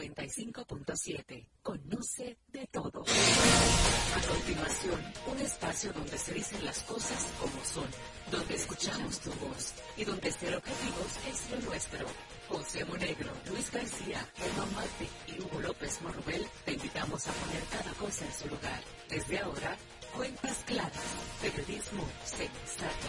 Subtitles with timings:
[0.00, 1.46] 95.7.
[1.62, 3.02] Conoce de todo.
[3.02, 7.86] A continuación, un espacio donde se dicen las cosas como son,
[8.30, 12.06] donde escuchamos tu voz y donde ser objetivos es lo nuestro.
[12.48, 17.92] José Monegro, Luis García, Germán Marte y Hugo López Morrubel te invitamos a poner cada
[17.92, 18.82] cosa en su lugar.
[19.08, 19.76] Desde ahora,
[20.16, 21.04] cuentas claras,
[21.42, 23.08] periodismo sensato.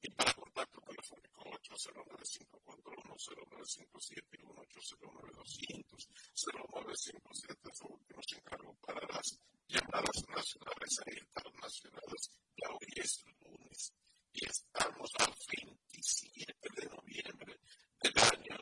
[0.00, 10.24] y para contacto telefónico 809-541-0957 y 809-200 0957 es último sin cargo para las llamadas
[10.28, 12.30] nacionales e internacionales.
[12.56, 13.92] Ya hoy es lunes
[14.32, 17.58] y estamos al 27 de noviembre
[18.00, 18.56] del año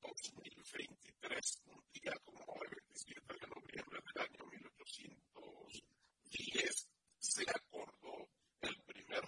[0.00, 8.30] 2023, un día como el 27 de noviembre del año 1810 se acordó
[8.60, 9.24] el primer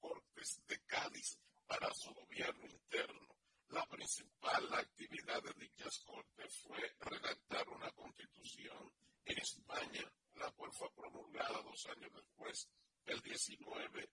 [0.00, 3.28] Cortes de Cádiz para su gobierno interno.
[3.68, 8.90] La principal actividad de dichas Cortes fue redactar una constitución
[9.26, 12.70] en España, la cual fue promulgada dos años después,
[13.04, 14.10] el 19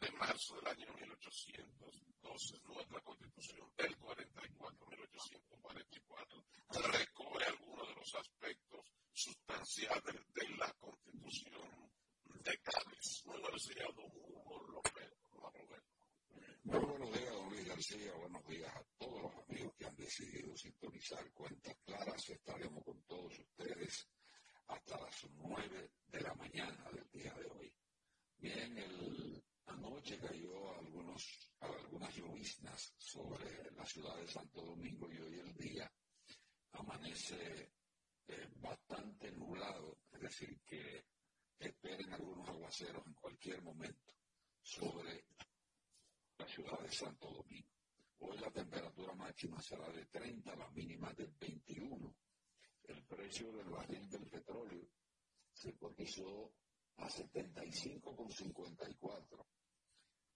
[0.00, 2.60] de marzo del año 1812.
[2.64, 6.44] Nuestra constitución del 44, 1844,
[6.90, 11.91] recoge algunos de los aspectos sustanciales de la constitución
[12.42, 13.22] de Cádiz.
[13.26, 15.12] Muy buenos días, don Hugo López.
[16.64, 18.12] Muy buenos días, don Luis García.
[18.14, 22.28] Buenos días a todos los amigos que han decidido sintonizar Cuentas Claras.
[22.30, 24.08] Estaremos con todos ustedes
[24.66, 27.72] hasta las nueve de la mañana del día de hoy.
[28.38, 35.38] Bien, el, anoche cayó algunos, algunas lloviznas sobre la ciudad de Santo Domingo y hoy
[35.38, 35.92] el día
[36.72, 37.70] amanece
[38.26, 41.11] eh, bastante nublado, es decir, que
[41.68, 44.14] esperen algunos aguaceros en cualquier momento
[44.60, 45.24] sobre
[46.38, 47.68] la ciudad de Santo Domingo.
[48.18, 52.16] Hoy la temperatura máxima será de 30, la mínima de 21.
[52.84, 54.88] El precio del barril del petróleo
[55.52, 56.52] se cotizó
[56.96, 59.46] a 75,54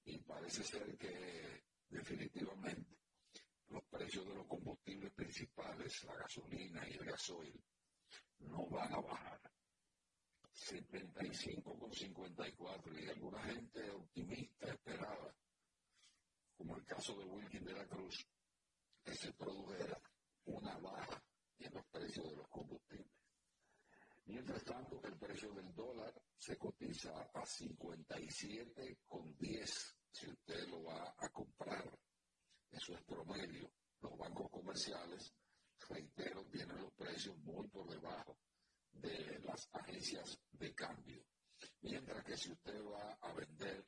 [0.04, 2.96] y parece ser que definitivamente
[3.68, 7.60] los precios de los combustibles principales, la gasolina y el gasoil,
[8.38, 9.40] no van a bajar.
[10.56, 15.34] 75,54 y alguna gente optimista esperaba,
[16.56, 18.26] como el caso de Wilkin de la Cruz,
[19.04, 20.00] que se produjera
[20.46, 21.22] una baja
[21.58, 23.12] en los precios de los combustibles.
[24.24, 31.28] Mientras tanto, el precio del dólar se cotiza a 57,10 si usted lo va a
[31.28, 31.86] comprar.
[32.70, 33.70] Eso es promedio.
[34.00, 35.34] Los bancos comerciales,
[35.88, 38.38] reitero, tienen los precios muy por debajo
[39.00, 41.24] de las agencias de cambio.
[41.82, 43.84] Mientras que si usted va a vender,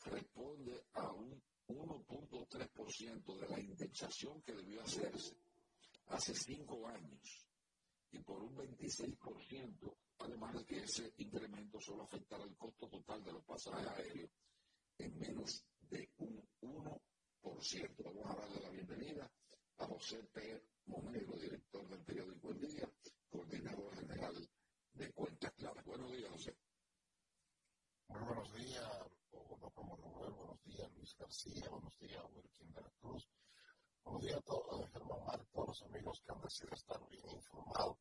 [0.06, 5.38] responde a un 1.3% de la indexación que debió hacerse
[6.07, 7.47] hace cinco años
[8.11, 13.33] y por un 26%, además de que ese incremento solo afectará el costo total de
[13.33, 14.29] los pasajes aéreos
[15.00, 18.03] en menos de un 1%.
[18.03, 19.31] Vamos a darle la bienvenida
[19.77, 20.63] a José P.
[20.85, 22.91] Monegro, director del periódico El Día,
[23.29, 24.49] coordinador general
[24.94, 25.85] de Cuentas Claras.
[25.85, 26.56] Buenos días, José.
[28.09, 28.89] Muy buenos días,
[29.31, 33.43] Bogotá Manuel, buenos días, Luis García, buenos días, Wilkin de.
[34.05, 37.97] Días a todos, Germán Mar, todos los amigos que han decidido estar bien informados,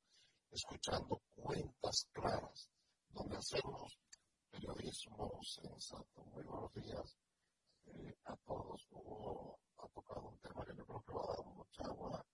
[0.51, 2.69] escuchando cuentas claras,
[3.09, 3.99] donde hacemos
[4.51, 6.25] periodismo sensato.
[6.33, 7.17] Muy buenos días
[7.87, 8.87] eh, a todos.
[8.91, 12.27] Hugo ha tocado un tema que yo creo que va a dar mucha agua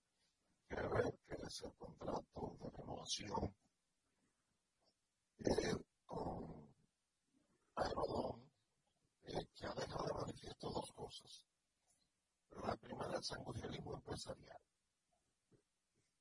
[0.68, 3.54] que ver, que es el contrato de renovación
[5.38, 5.76] eh,
[6.06, 6.74] con
[7.76, 8.50] Aerodón,
[9.24, 11.47] eh, que ha dejado de manifiesto dos cosas.
[12.62, 14.60] La primera, el sanguijuelismo empresarial.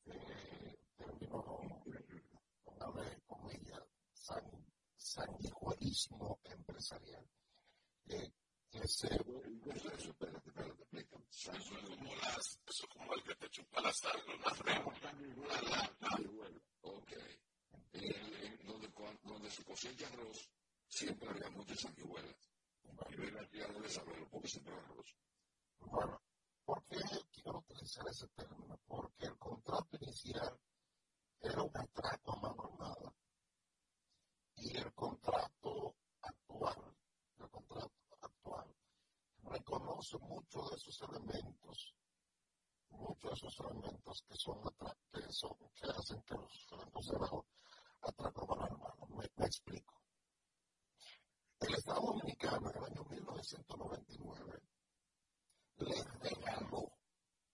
[0.05, 1.69] Eh, termino con,
[2.63, 4.43] con comillas, san,
[4.95, 7.27] sanguijuelismo empresarial.
[8.07, 8.31] Eh,
[8.71, 11.25] eso, eso, espérate, espérate, explícame.
[11.29, 14.87] Eso es como las, eso es como el que te chupa la sangre, la frente.
[16.81, 17.11] Ok.
[17.93, 18.89] Eh, donde,
[19.23, 20.49] donde se cosecha arroz,
[20.87, 22.35] siempre había muchas sanguijuelas.
[23.09, 25.15] Y ven aquí a saberlo, porque siempre arroz.
[25.79, 26.21] Bueno,
[26.67, 26.99] ¿por qué
[27.31, 28.77] quiero utilizar ese término?
[28.85, 30.59] Porque el contrato inicial
[31.39, 33.13] era un contrato a mano armada.
[34.57, 36.97] Y el contrato actual,
[37.39, 38.75] el contrato actual,
[39.43, 41.95] reconoce muchos de esos elementos,
[42.89, 44.61] muchos de esos elementos que son,
[45.13, 47.45] que, son que hacen que los elementos
[48.01, 49.29] atraco a mano armada.
[49.37, 50.01] Me explico.
[51.61, 54.76] El Estado Dominicano en el año 1999
[55.79, 56.91] le regaló,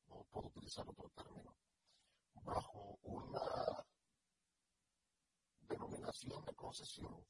[0.07, 1.55] no puedo utilizar otro término,
[2.43, 3.85] bajo una
[5.61, 7.25] denominación de concesión,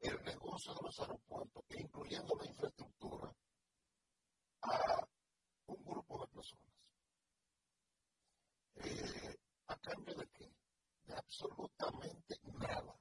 [0.00, 3.34] el negocio de los aeropuertos, incluyendo la infraestructura,
[4.62, 5.08] a
[5.66, 6.72] un grupo de personas.
[8.76, 10.50] Eh, ¿A cambio de qué?
[11.04, 12.96] De absolutamente nada.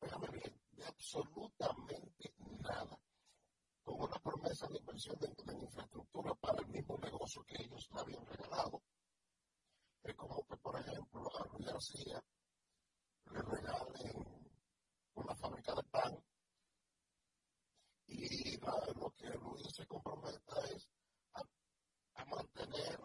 [0.00, 3.03] Déjame bien, de absolutamente nada
[3.84, 5.28] con una promesa de inversión de,
[5.60, 8.82] infraestructura para el mismo negocio que ellos le habían regalado.
[10.02, 12.24] Es como que, por ejemplo, a Luis García
[13.30, 14.50] le regalen
[15.14, 16.24] una fábrica de pan
[18.06, 20.88] y lo que Luis se comprometa es
[21.34, 22.98] a, mantener,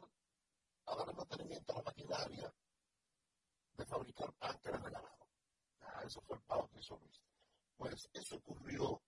[0.86, 2.53] a dar mantenimiento a la maquinaria
[3.74, 5.27] de fabricar pan que le regalaron.
[6.05, 7.21] Eso fue el pago que hizo Luis.
[7.77, 9.01] Pues eso ocurrió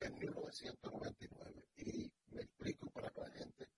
[0.00, 1.68] en 1999.
[1.76, 3.68] Y me explico para que la gente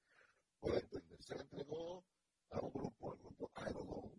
[0.60, 1.22] pueda entender.
[1.22, 2.04] Se entregó
[2.50, 4.12] a un grupo, el grupo Aerodón,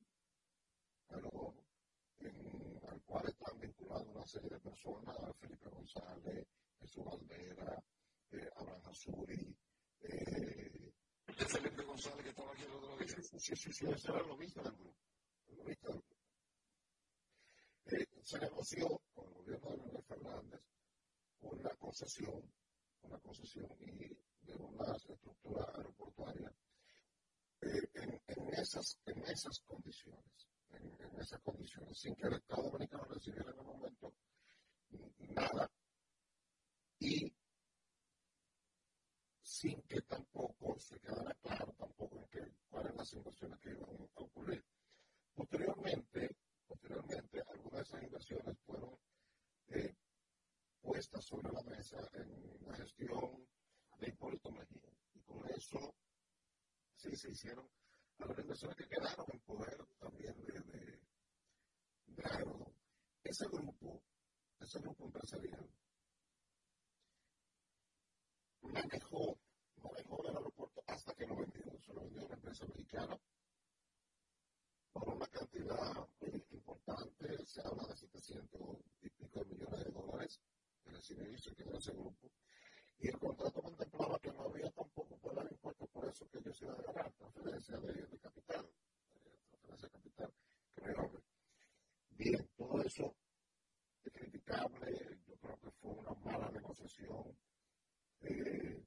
[1.10, 6.48] al cual están vinculados una serie de personas, Felipe González,
[6.80, 7.84] Jesús Valdera,
[8.32, 9.56] eh, Abraham Azuri.
[10.01, 10.92] Eh,
[11.25, 13.08] Felipe González que estaba aquí el otro día?
[13.08, 16.04] Sí, sí, sí, ese era lo mismo del grupo.
[17.86, 20.62] Eh, se negoció con el gobierno de Manuel Fernández
[21.41, 22.41] una concesión,
[23.01, 24.08] una concesión y
[24.41, 26.53] de una estructura aeroportuaria
[27.62, 28.98] eh, en, esas,
[29.65, 34.13] condiciones, en, esas condiciones, sin que el Estado Dominicano recibiera en el momento
[35.29, 35.70] nada
[37.00, 37.32] y
[39.41, 44.22] sin que tampoco se quedara claro tampoco en que, cuáles las inversiones que iban a
[44.22, 44.63] ocurrir.
[45.34, 46.36] Posteriormente,
[46.67, 48.98] posteriormente algunas de esas inversiones fueron
[49.70, 49.96] eh,
[50.88, 53.46] puestas sobre la mesa en la gestión
[54.00, 54.89] de Hipólito Mejía.
[55.15, 55.96] Y con eso
[56.96, 57.70] sí se hicieron
[58.20, 61.01] algunas inversiones que quedaron en poder también de,
[62.06, 62.24] de
[63.24, 64.01] Ese grupo,
[64.62, 65.70] ese grupo empresarial,
[68.62, 69.38] manejó,
[69.84, 71.63] manejó el aeropuerto hasta que lo vendió.
[71.82, 73.20] Se lo vendió una empresa mexicana
[74.94, 76.08] por una cantidad
[76.51, 78.60] importante, se habla de 700
[79.01, 80.39] y pico de millones de dólares
[80.88, 82.32] en el servicio que era ese grupo.
[83.00, 86.62] Y el contrato contemplaba que no había tampoco que dar impuestos por eso que ellos
[86.62, 88.65] iban a ganar, transferencia de, de capital,
[89.15, 90.34] eh, transferencia de capital,
[90.74, 91.12] creo.
[92.12, 93.15] Bien, todo eso
[94.03, 97.38] es criticable, yo creo que fue una mala negociación
[98.22, 98.84] eh,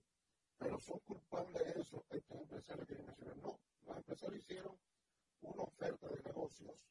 [0.59, 3.35] pero son culpables de eso estos empresarios que yo mencioné.
[3.37, 4.79] No, los empresarios hicieron
[5.41, 6.87] una oferta de negocios,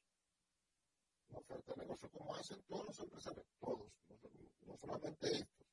[1.29, 3.91] una oferta de negocios como hacen todos los empresarios, todos,
[4.65, 5.67] no, solamente estos.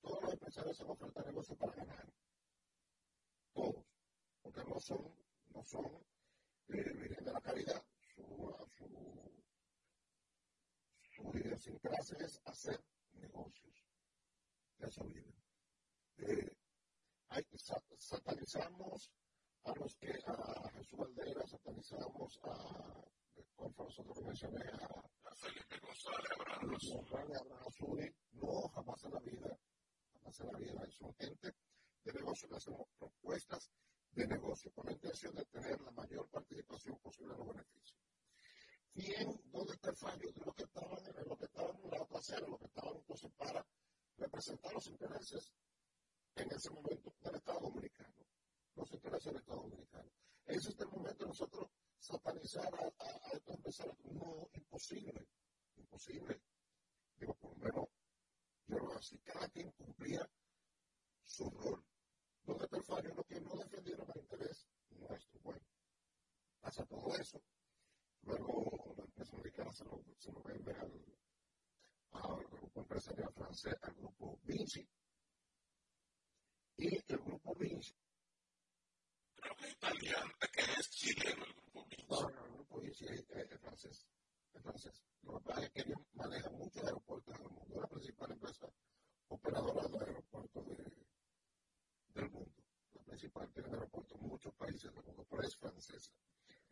[0.00, 2.12] Todos los empresarios hacen oferta de negocios para ganar.
[3.52, 3.84] Todos.
[4.42, 5.14] Porque no son,
[5.54, 5.86] no son,
[6.68, 7.84] eh, de la calidad.
[8.14, 8.22] Su,
[8.76, 8.86] su,
[11.02, 12.80] su idiosincrasia es hacer
[13.14, 13.84] negocios.
[14.78, 15.36] De eso viven
[16.18, 16.56] eh,
[17.98, 19.10] satanizamos
[19.64, 23.04] a los que a Jesús Valdera, satanizamos a,
[23.54, 28.14] como nosotros mencioné, a, a Felipe González, Abraham Azuri.
[28.32, 29.58] No, jamás en la vida,
[30.12, 30.90] jamás en la vida.
[30.90, 31.54] Son gente
[32.04, 33.70] de negocio que hacemos propuestas
[34.12, 37.98] de negocio con la intención de tener la mayor participación posible en los beneficios.
[38.94, 40.32] ¿Quién, dónde está el fallo?
[40.32, 42.96] De lo que estaban, en lo que estaban en la otra acera, lo que estaban
[42.96, 43.66] entonces para
[44.16, 45.52] representar los intereses
[46.36, 48.26] en ese momento del Estado Dominicano,
[48.74, 50.10] los intereses del Estado Dominicano.
[50.46, 53.96] Ese es el momento nosotros satanizar a, a, a estos empresarios.
[54.04, 55.28] No, imposible,
[55.76, 56.42] imposible.
[57.18, 57.88] Digo, por lo menos,
[58.66, 60.28] yo lo así, cada quien cumplía
[61.24, 61.84] su rol.
[62.44, 63.14] ¿Dónde está el fallo?
[63.14, 65.40] Lo que no defendieron el interés nuestro.
[65.40, 65.64] Bueno,
[66.60, 67.42] pasa todo eso.
[68.22, 70.72] Luego la empresa americana se lo, se vende
[72.12, 74.88] al grupo empresarial francés, al grupo Vinci,
[76.76, 77.94] y el grupo Vinci.
[79.36, 82.06] Creo que es italiano, que es chileno el grupo Vinci.
[82.08, 83.24] No, no, el grupo Vinci es,
[83.60, 84.06] francés.
[84.54, 85.02] Es francés.
[85.22, 87.74] Lo que pasa es que ellos manejan muchos aeropuertos en el mundo.
[87.74, 88.66] Es la principal empresa
[89.28, 90.76] operadora de aeropuertos de,
[92.14, 92.62] del mundo.
[92.94, 96.12] La principal tiene aeropuertos en muchos países del mundo, pero es francesa.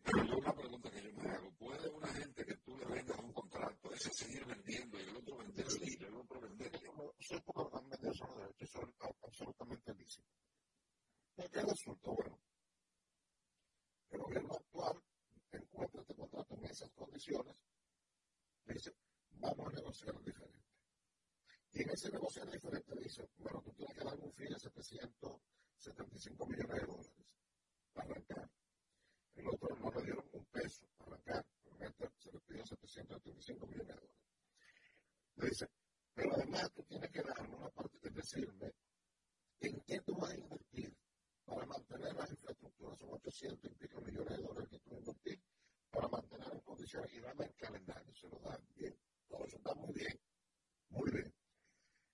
[0.05, 3.19] Pero yo una pregunta que yo me hago, ¿puede una gente que tú le vendas
[3.19, 6.91] un contrato, ese seguir vendiendo y el otro venderle y el otro venderle?
[7.21, 10.31] Soy poco vender esos derechos, son absolutamente lícitos.
[11.37, 12.11] ¿Y qué resulta?
[12.11, 12.39] Bueno,
[14.15, 15.03] el gobierno actual
[15.51, 17.57] encuentra este contrato en esas condiciones,
[18.67, 18.95] dice,
[19.31, 20.65] vamos a negociar diferente.
[21.73, 26.47] Y en ese negociar diferente dice, bueno, tú tienes que dar un fin de 775
[26.47, 27.13] millones de dólares
[27.93, 28.51] para arrancar
[29.35, 31.45] el otro no le dieron un peso para arrancar,
[32.19, 34.17] se le pidió 735 millones de dólares.
[35.37, 35.69] Dice,
[36.15, 38.73] pero además tú tienes que darme una parte, de decirme
[39.61, 40.97] en qué tú vas a invertir
[41.45, 45.43] para mantener las infraestructuras, son 800 y pico millones de dólares que tú a invertir
[45.91, 48.97] para mantener en condiciones y dame el calendario, se lo dan bien,
[49.29, 50.21] todo eso está muy bien,
[50.91, 51.35] muy bien.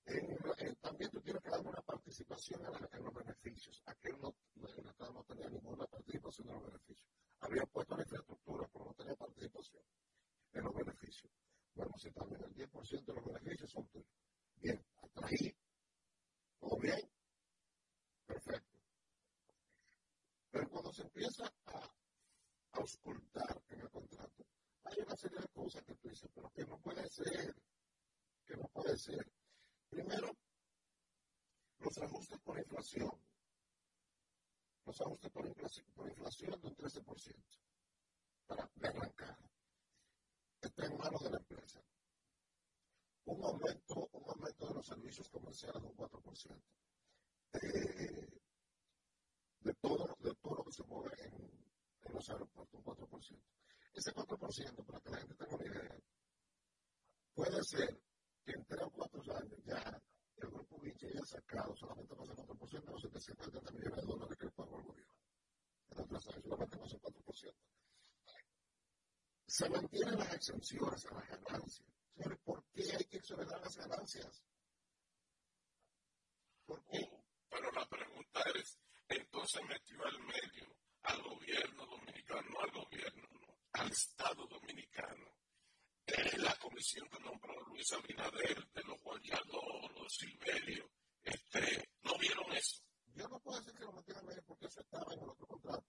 [0.05, 3.83] En, en, también tú tienes que darme una participación en, la, en los beneficios.
[3.87, 7.09] Aquel no, el Estado no tenía ninguna participación en los beneficios.
[7.41, 9.83] Había puesto la infraestructura, pero no tenía participación
[10.53, 11.33] en los beneficios.
[11.75, 14.09] Bueno, si también el 10% de los beneficios son tuyos.
[14.57, 15.57] Bien, hasta ahí,
[16.59, 17.01] ¿todo bien?
[18.27, 18.80] Perfecto.
[20.51, 24.45] Pero cuando se empieza a, a auscultar en el contrato,
[24.85, 27.55] hay una serie de cosas que tú dices, pero que no puede ser,
[28.47, 29.31] que no puede ser.
[29.89, 30.37] Primero,
[31.79, 33.11] los ajustes por inflación.
[34.85, 37.61] Los ajustes por inflación, por inflación de un 13%
[38.47, 39.39] para arrancar.
[40.61, 41.81] Está en manos de la empresa.
[43.27, 46.63] Un aumento, un aumento de los servicios comerciales de un 4%.
[47.53, 48.20] Eh,
[49.61, 51.35] de, todo, de todo lo que se mueve en,
[52.03, 53.43] en los aeropuertos, un 4%.
[53.93, 55.99] Ese 4%, para que la gente tenga una idea,
[57.35, 58.01] puede ser
[58.45, 60.03] que en 3 o 4 años ya
[60.37, 64.39] el grupo Vichy haya sacado solamente más del 4% de los 770 millones de dólares
[64.39, 65.15] que pagó el gobierno.
[65.91, 67.55] En otras años, solamente más del 4%.
[69.47, 71.87] Se mantienen las exenciones a las ganancias.
[72.15, 74.45] Señores, ¿por qué hay que exonerar las ganancias?
[76.65, 77.21] ¿Por qué?
[77.51, 78.79] pero la pregunta es,
[79.17, 85.35] entonces metió al medio al gobierno dominicano, no al gobierno, no, al Estado dominicano.
[86.07, 90.91] Eh, la comisión que nombró Luis Abinader, de los Guayador, los Silverio,
[91.23, 92.83] este, ¿no vieron eso?
[93.15, 95.87] Yo no puedo decir que lo metieron medio porque eso estaba en el otro contrato.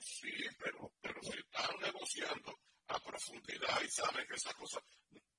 [0.00, 4.80] Sí, pero, pero si están negociando a profundidad y saben que esa cosa,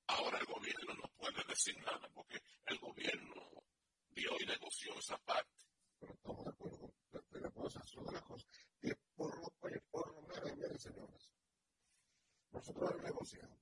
[0.06, 3.64] ahora el gobierno no puede decir nada porque el gobierno
[4.10, 5.50] dio y negoció esa parte.
[5.98, 6.94] Pero estamos de acuerdo,
[7.30, 8.48] pero cosas son de las cosas
[8.80, 11.30] que por lo, oye, por lo menos, miren señores,
[12.52, 13.60] nosotros negociamos,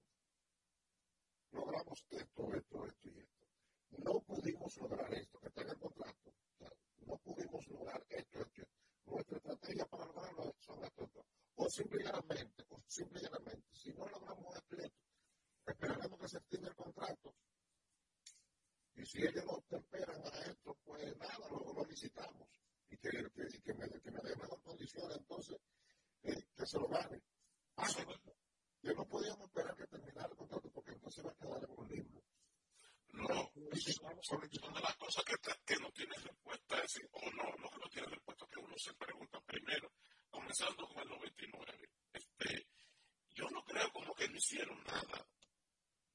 [1.50, 3.46] logramos esto, esto, esto y esto.
[3.98, 6.32] No pudimos lograr esto, que está en el contrato.
[7.06, 8.78] no pudimos lograr esto, esto, esto.
[9.06, 11.26] Nuestra estrategia para lograrlo son esto, esto.
[11.78, 14.98] O simplemente, o simplemente, si no logramos y esto,
[15.66, 17.34] esperaremos que se extienda el contrato
[18.98, 22.48] y si ellos no temperan a esto, pues nada, luego lo licitamos.
[22.90, 25.56] Y que, que, que, me, que me dé mejor condición, entonces,
[26.24, 27.22] eh, que se lo gane.
[27.76, 27.86] Ah,
[28.82, 31.88] que no podíamos esperar que terminara el contrato porque entonces va a quedar en un
[31.88, 32.24] limbo.
[33.12, 33.52] No,
[34.22, 37.78] son, de las cosas que, que no tienen respuesta, es decir, o no, no que
[37.78, 39.92] no tienen respuesta, que uno se pregunta primero,
[40.28, 41.90] comenzando con el 99.
[42.12, 42.66] Este,
[43.30, 45.28] yo no creo como que no hicieron nada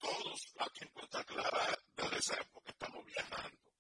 [0.03, 3.72] todos la tiempo está clara desde esa época estamos viajando.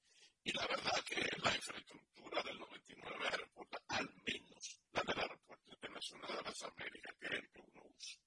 [0.45, 6.37] Y la verdad que la infraestructura del 99 aeropuerto, al menos la del aeropuerto internacional
[6.37, 8.21] de las Américas, que es el que uno usa,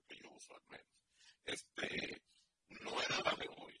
[0.00, 0.86] el que yo uso al menos,
[1.44, 2.22] este,
[2.68, 3.80] no era la de hoy.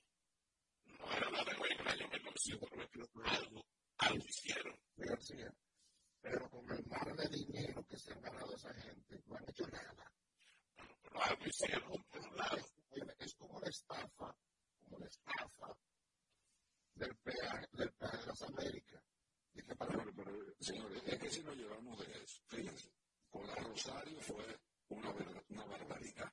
[0.84, 3.30] No era la de hoy en el año 1999.
[3.30, 3.66] Algo,
[3.98, 4.78] algo hicieron.
[6.20, 9.66] pero con el mar de dinero que se han ganado esa gente, no han hecho
[9.66, 10.12] nada.
[10.76, 12.76] Bueno, pero algo hicieron por un lado
[13.18, 14.36] es como la estafa,
[14.80, 15.76] como la estafa
[16.94, 19.02] del peaje, del peaje de las Américas.
[19.52, 22.90] pero, pero, señores, es que si nos llevamos de eso, fíjense,
[23.28, 25.10] con la Rosario fue una,
[25.48, 26.32] una barbaridad.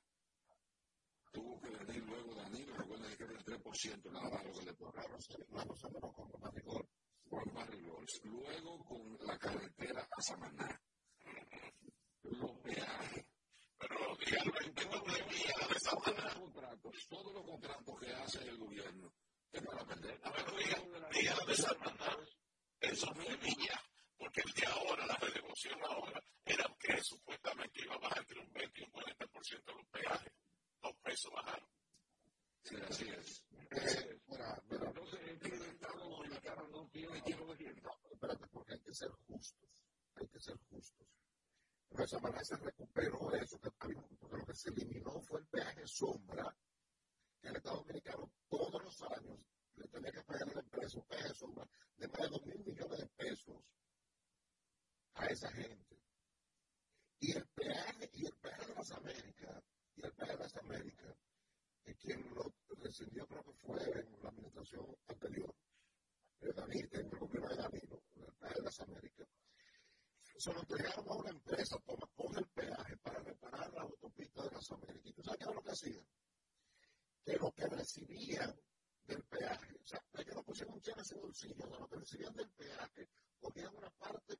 [1.32, 4.72] Tuvo que venir luego Danilo, recuerden que era el 3% nada más lo que le
[4.94, 6.88] La Rosario, la Rosario no con Barrigol.
[7.28, 8.06] Con Barrigol.
[8.22, 9.36] Luego con la
[10.24, 10.80] carretera a Samaná.
[12.22, 13.24] Los peajes
[13.88, 16.34] pero realmente no debía de esa manera.
[17.08, 19.12] Todos los contratos que hace el gobierno
[19.52, 20.20] es para perder.
[20.22, 20.44] A ver,
[21.12, 22.18] diga de esa manera.
[22.80, 23.80] Eso no debía,
[24.16, 28.52] porque el de ahora, la renegociación ahora, era que supuestamente iba a bajar entre un
[28.52, 30.32] 20 y un 40% de los peajes.
[30.82, 31.68] Dos pesos bajaron.
[32.62, 33.44] Sí, así es.
[33.70, 37.82] Eh, mira, mira, entonces, el Estado dominicano no tiene quiero decir.
[37.82, 39.68] No, espérate, porque hay que ser justos.
[40.16, 41.06] Hay que ser justos
[42.20, 46.56] manera se recuperó eso, que, porque lo que se eliminó fue el peaje sombra,
[47.40, 49.38] que el Estado Dominicano todos los años
[49.74, 52.64] le tenía que pagar a la empresa un peaje sombra de más de dos mil
[52.64, 53.56] millones de pesos
[55.14, 55.98] a esa gente.
[57.20, 59.62] Y el peaje, y el peaje de las Américas,
[59.96, 61.16] y el peaje de las Américas,
[61.82, 65.54] que quien lo rescindió creo que fue en la administración anterior,
[66.40, 69.28] de Danilo, en el gobierno de Danilo, el peaje de las Américas
[70.44, 71.78] se lo entregaron a una empresa,
[72.14, 75.06] coge el peaje para reparar la autopista de las Américas.
[75.06, 76.06] ¿Y tú sabes qué era lo que hacían?
[77.24, 77.32] Que
[77.94, 78.54] lo que recibían
[79.06, 81.88] del peaje, o sea, ellos no pusieron un cheque en su bolsillo, o sea, lo
[81.88, 83.08] que recibían del peaje,
[83.40, 84.38] cogían una parte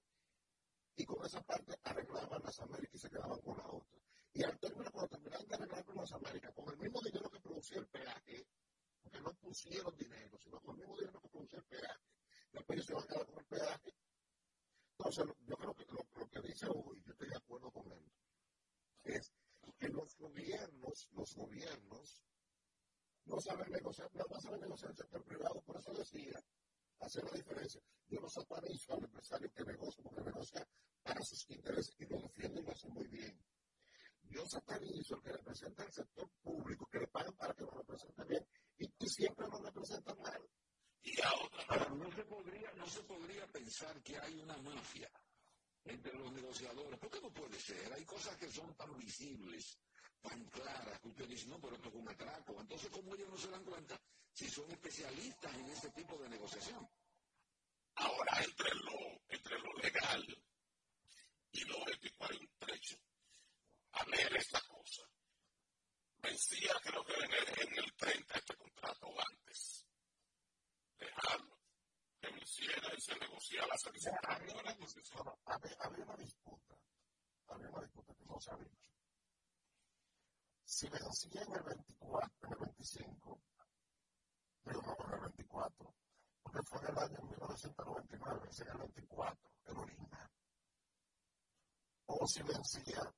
[0.97, 3.99] y con esa parte arreglaban las Américas y se quedaban con la otra.
[4.33, 7.41] Y al término, cuando terminaron de arreglar con las Américas, con el mismo dinero que
[7.41, 8.47] producía el peaje,
[9.03, 12.01] porque no pusieron dinero, sino con el mismo dinero que producía el peaje,
[12.53, 13.95] después ellos se van a quedar con el peaje
[14.97, 18.13] entonces, yo creo que lo, que dice hoy, yo estoy de acuerdo con él,
[19.03, 19.33] es
[19.77, 22.23] que los gobiernos, los gobiernos,
[23.35, 26.41] no saben negociar, no saben negociar el sector privado, por eso decía,
[27.01, 27.81] hacer la diferencia.
[28.07, 30.69] Yo no satanizo al empresario que negocia, porque negocia
[31.03, 33.37] para sus intereses y lo defiende y lo hace muy bien.
[34.23, 38.25] Yo satanizo al que representa el sector público, que le pagan para que lo represente
[38.25, 38.47] bien
[38.79, 40.49] y, y siempre lo representan mal
[41.03, 41.89] y a otra.
[41.91, 45.11] no se podría, no se podría pensar que hay una mafia
[45.85, 46.99] entre los negociadores.
[46.99, 47.93] ¿Por qué no puede ser?
[47.93, 49.79] Hay cosas que son tan visibles,
[50.25, 52.61] tan claras que usted dice, no, pero esto es un atraco.
[52.61, 54.01] Entonces, ¿cómo ellos no se dan cuenta
[54.33, 56.89] si son especialistas en ese tipo de negociación?
[57.97, 60.45] Ahora, entre lo, entre lo legal
[61.53, 62.97] y lo ético hay un trecho.
[63.93, 65.03] A ver esta cosa.
[66.19, 69.87] Vencía, creo que en el, en el 30 este contrato antes.
[70.99, 71.61] Dejarlo.
[72.19, 74.35] Que venciera y se negociara, se visitara.
[74.35, 74.55] Había,
[75.45, 76.77] había, había una disputa.
[77.49, 78.69] Había una disputa que no se había
[82.59, 83.41] 25,
[84.65, 85.95] digo no, en el 24,
[86.43, 90.31] porque fue en el año 1999, vencía en el 24, el original.
[92.07, 93.15] O si vencía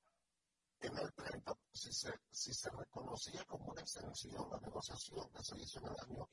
[0.81, 5.57] en el 30, si se, si se reconocía como una extensión la negociación que se
[5.57, 6.29] hizo en el año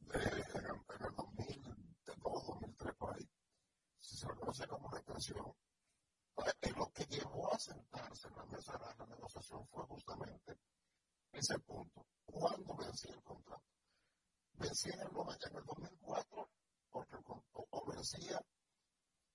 [0.00, 3.28] de, en el 2002, 2003, por ahí,
[4.00, 4.98] si se reconocía como una
[6.76, 10.58] lo que llevó a sentarse en la mesa de la negociación fue justamente
[11.32, 12.06] ese punto.
[12.24, 13.64] ¿Cuándo vencía el contrato?
[14.54, 16.50] Vencía en el, en el 2004
[16.90, 17.16] porque
[17.52, 18.40] o vencía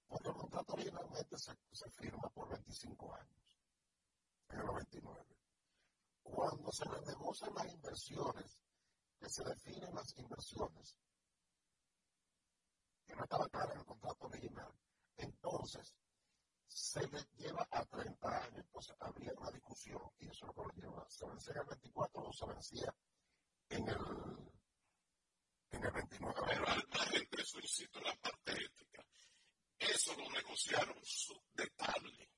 [0.08, 3.60] porque el contrato originalmente se, se firma por 25 años,
[4.50, 5.38] en el 99.
[6.24, 8.60] Cuando se renegocian las inversiones,
[9.20, 10.98] que se definen las inversiones,
[13.06, 14.72] que no estaba clara en el contrato original,
[15.18, 15.94] entonces
[16.68, 21.26] se le lleva a 30 años, entonces habría una discusión y eso lo lleva, se
[21.26, 22.96] vencía en el 24 o se vencía
[23.70, 23.98] en el,
[25.72, 26.42] en el 29.
[26.48, 29.06] Pero eso, insisto, la parte ética,
[29.80, 31.02] eso lo negociaron
[31.54, 32.32] detalle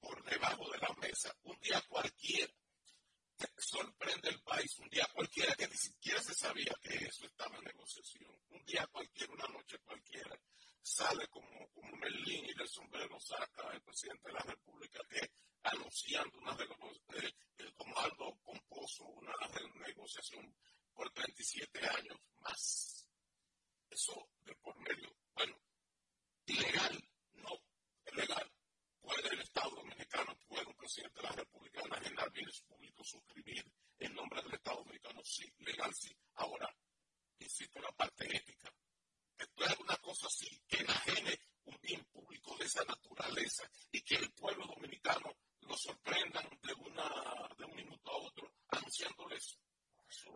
[0.00, 1.34] por debajo de la mesa.
[1.42, 2.52] Un día cualquiera
[3.56, 7.64] sorprende el país, un día cualquiera que ni siquiera se sabía que eso estaba en
[7.64, 8.30] negociación.
[8.50, 10.38] Un día cualquiera, una noche cualquiera
[10.84, 16.38] sale como, como Merlín y del sombrero saca el presidente de la República que anunciando
[16.38, 19.32] una eh, como algo composo, una
[19.86, 20.54] negociación
[20.92, 23.08] por 37 años más.
[23.88, 25.56] Eso de por medio, bueno,
[26.44, 27.52] ilegal, no,
[28.04, 28.52] es legal.
[29.00, 33.64] Puede el Estado Dominicano, puede un presidente de la República enajenar bienes públicos, suscribir
[34.00, 36.14] en nombre del Estado Dominicano, sí, legal sí.
[36.34, 36.68] Ahora,
[37.38, 38.70] insisto, la parte ética
[39.38, 44.16] esto es una cosa así, que enajene un bien público de esa naturaleza y que
[44.16, 49.56] el pueblo dominicano lo sorprendan de, una, de un minuto a otro anunciándole eso.
[50.08, 50.30] Eso,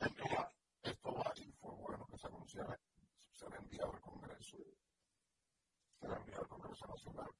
[0.00, 2.80] esto, va, esto va y fue bueno que se anunciara,
[3.32, 4.56] se le enviado al Congreso,
[6.00, 7.30] se enviado al Congreso Nacional.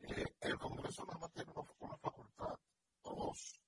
[0.00, 2.58] Eh, el Congreso nada más tiene una, una facultad,
[3.02, 3.60] dos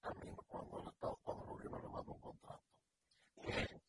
[0.00, 2.64] caminos cuando el Estado, cuando el gobierno le manda un contrato.
[3.42, 3.80] Eh,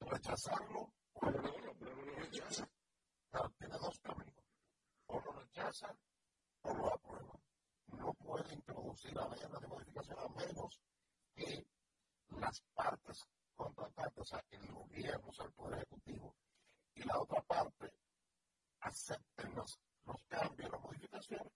[0.00, 2.68] rechazarlo pero no, lo rechaza.
[3.58, 4.44] tiene dos caminos.
[5.06, 5.96] O lo rechaza
[6.62, 7.38] o lo aprueba.
[7.86, 10.80] No puede introducir la ley de modificación a menos
[11.34, 11.64] que
[12.28, 16.34] las partes contratantes, o sea, gobierno, o sea, el Poder Ejecutivo,
[16.94, 17.92] y la otra parte
[18.80, 21.52] acepten los, los cambios, la modificación,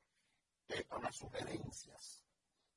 [0.69, 2.23] eh, con las sugerencias.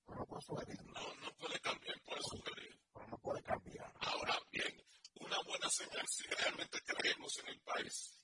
[0.06, 0.84] Pero no puede sugerir.
[0.86, 2.80] No, no puede cambiar, puede sugerir.
[2.94, 3.94] Pero no puede cambiar.
[4.00, 4.89] Ahora bien,
[5.20, 8.22] una buena señal si realmente creemos en el país,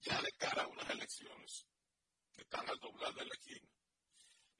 [0.00, 1.66] ya de cara a unas elecciones
[2.32, 3.68] que están al doblar de la esquina.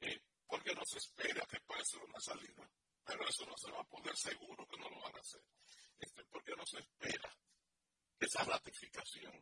[0.01, 2.71] Eh, porque no se espera que pueda ser una salida,
[3.05, 5.43] pero eso no se va a poder seguro que no lo van a hacer.
[5.99, 7.37] Este, porque no se espera
[8.21, 9.33] esa ratificación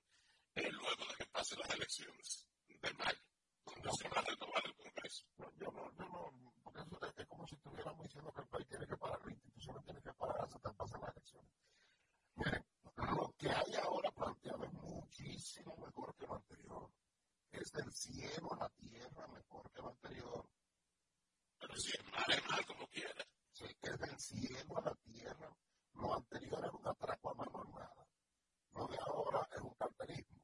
[0.54, 3.20] eh, luego de que pasen las elecciones de mayo,
[3.64, 5.24] donde se va a renovar el Congreso.
[5.38, 8.68] No, yo no, yo no, porque eso es como si estuviéramos diciendo que el país
[8.68, 11.50] tiene que parar, la institución tiene que parar hasta que pasen las elecciones.
[12.36, 12.66] Miren,
[13.16, 16.90] lo que hay ahora planteado es muchísimo mejor que lo anterior.
[17.74, 20.48] Del cielo a la tierra mejor que lo anterior.
[21.58, 23.26] Pero si es mal, es mal como quiera.
[23.52, 25.54] Sí, es del cielo a la tierra.
[25.94, 28.06] Lo anterior era un atraco a mano armada.
[28.72, 30.40] Lo de ahora es un carterismo.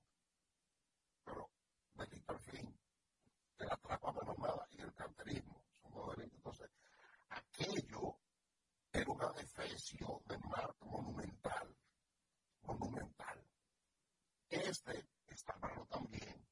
[1.24, 1.50] Pero
[1.94, 2.80] delito al fin.
[3.58, 6.36] El atraco a mano armada y el carterismo son dos delitos.
[6.36, 6.70] Entonces,
[7.28, 8.18] aquello
[8.92, 11.76] era una defensión de marco monumental
[12.62, 13.44] monumental.
[14.48, 16.46] Este está malo también.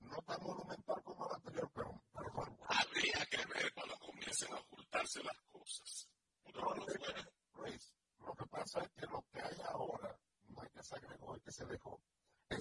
[0.00, 5.22] No tan monumental como el anterior, pero, pero Habría que ver cuando comiencen a ocultarse
[5.22, 6.08] las cosas.
[6.54, 6.74] No,
[7.54, 11.36] Luis, lo que pasa es que lo que hay ahora no es que se agregó,
[11.36, 12.00] es que se dejó.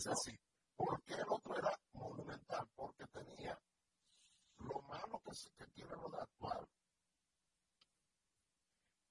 [0.06, 0.40] Es así.
[0.76, 2.70] ¿Por qué el otro era monumental?
[2.76, 3.60] Porque tenía
[4.60, 6.68] lo malo que, que tiene lo de actual,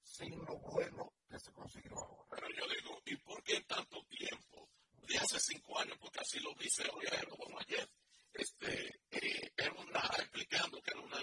[0.04, 2.24] sin lo bueno que se consiguió ahora.
[2.30, 4.68] Pero yo digo, ¿y por qué tanto tiempo?
[5.08, 7.90] De hace cinco años, porque así lo dice hoy como ayer.
[8.32, 11.20] Este, eh, era una, explicando que era una,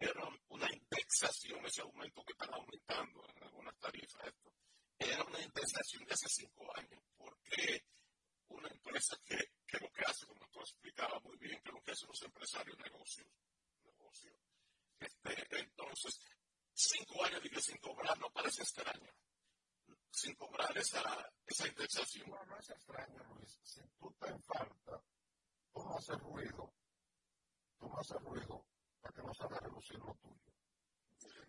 [0.00, 4.26] era una indexación, ese aumento que están aumentando en algunas tarifas.
[4.26, 4.52] Esto,
[4.98, 7.00] era una indexación de hace cinco años.
[7.16, 7.84] ¿Por qué
[8.52, 11.92] una empresa que, que lo que hace, como tú explicabas muy bien, que lo que
[11.92, 13.26] hacen los empresarios negocios,
[13.82, 14.36] negocios
[15.00, 16.20] este, entonces,
[16.72, 19.12] cinco años que sin cobrar no parece extraño.
[20.12, 21.02] Sin cobrar esa,
[21.46, 22.30] esa indexación.
[22.30, 23.58] No, no es extraño, Luis.
[23.62, 25.02] Si tú te en falta,
[25.72, 26.72] tú no haces ruido,
[27.78, 28.66] tú no haces ruido,
[29.14, 30.52] que no sabe reducir lo tuyo.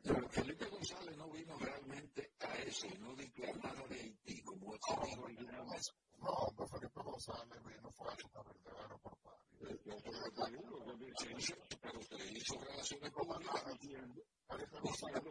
[0.02, 4.74] Pero Felipe González no vino realmente a eso y no dijo nada de Haití, como
[4.74, 5.94] este dijo alguna vez.
[6.24, 9.18] No, pero Felipe González vino fue a su verdadero por
[11.82, 14.24] Pero usted hizo relaciones públicas diciendo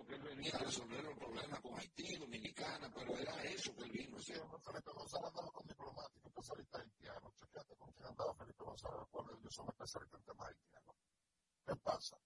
[0.07, 3.91] que él venía a resolver el problema con Haití, Dominicana, pero era eso que él
[3.91, 4.19] vino.
[4.21, 7.33] Sí, Felipe González andaba con diplomáticos, especialista haitiano.
[7.37, 10.97] Chequete con quién andaba Felipe González, cuando yo soy especialista en temas haitianos.
[11.67, 12.19] ¿Qué pasa?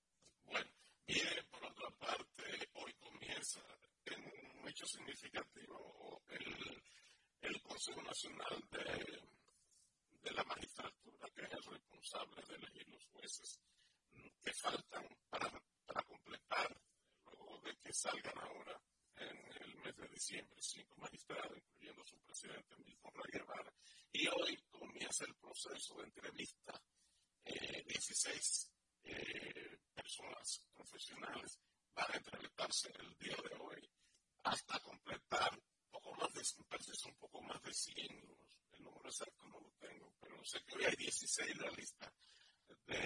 [0.42, 0.70] Bueno,
[1.06, 3.60] bien, por otra parte, hoy comienza
[4.06, 12.88] en un significativo el, Consejo Nacional de, la Magistratura, que es el responsable de elegir
[12.88, 13.60] los jueces
[14.42, 15.50] que faltan para,
[16.04, 16.80] completar,
[17.24, 18.80] luego de que salgan ahora
[19.16, 23.72] en el mes de diciembre, cinco magistrados, incluyendo su presidente Ray Guevara.
[24.12, 26.80] Y hoy comienza el proceso de entrevista.
[27.44, 28.72] Eh, 16
[29.04, 31.58] eh, personas profesionales
[31.94, 33.65] van a entrevistarse el día de hoy
[34.46, 36.42] hasta completar poco más de,
[37.08, 37.96] un poco más de 100,
[38.72, 42.12] el número exacto no lo tengo, pero sé que hoy hay 16 en la lista
[42.86, 42.96] de,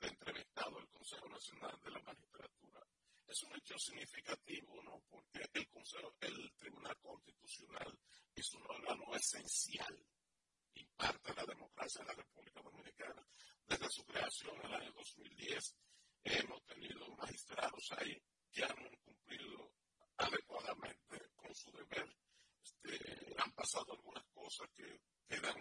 [0.00, 2.80] de entrevistados del Consejo Nacional de la Magistratura.
[3.28, 5.00] Es un hecho significativo, ¿no?
[5.08, 7.98] Porque el Consejo, el Tribunal Constitucional
[8.34, 10.04] es un órgano esencial
[10.74, 13.24] y parte de la democracia de la República Dominicana.
[13.64, 15.76] Desde su creación en el año 2010
[16.24, 19.72] hemos tenido magistrados ahí que han cumplido
[20.16, 22.16] adecuadamente con su deber.
[22.62, 25.56] Este, han pasado algunas cosas que quedan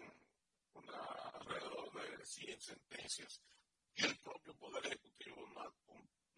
[0.73, 0.99] una,
[1.39, 3.41] alrededor de 100 sentencias
[3.95, 5.73] que el propio Poder Ejecutivo no ha,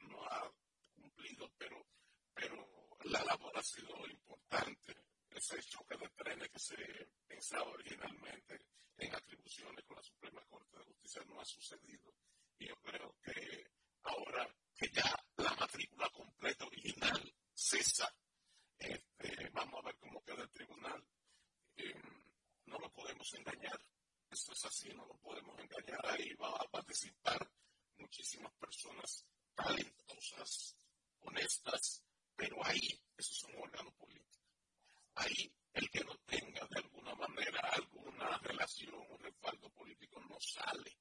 [0.02, 0.54] no ha
[0.94, 1.84] cumplido, pero,
[2.36, 2.68] pero
[3.06, 4.96] la labor ha sido importante.
[5.32, 8.62] Ese choque de trenes que se pensaba originalmente
[8.98, 12.14] en atribuciones con la Suprema Corte de Justicia no ha sucedido.
[12.60, 13.72] Y yo creo que
[14.04, 18.16] ahora que ya la matrícula completa original cesa,
[18.78, 21.04] este, vamos a ver cómo queda el tribunal.
[21.78, 21.94] Eh,
[22.66, 23.80] no lo podemos engañar.
[24.30, 26.06] Esto es así, no lo podemos engañar.
[26.06, 27.50] Ahí va a participar
[27.98, 30.76] muchísimas personas talentosas,
[31.22, 32.04] honestas,
[32.36, 34.46] pero ahí eso es un órgano político.
[35.16, 40.98] Ahí el que no tenga de alguna manera alguna relación o respaldo político no sale.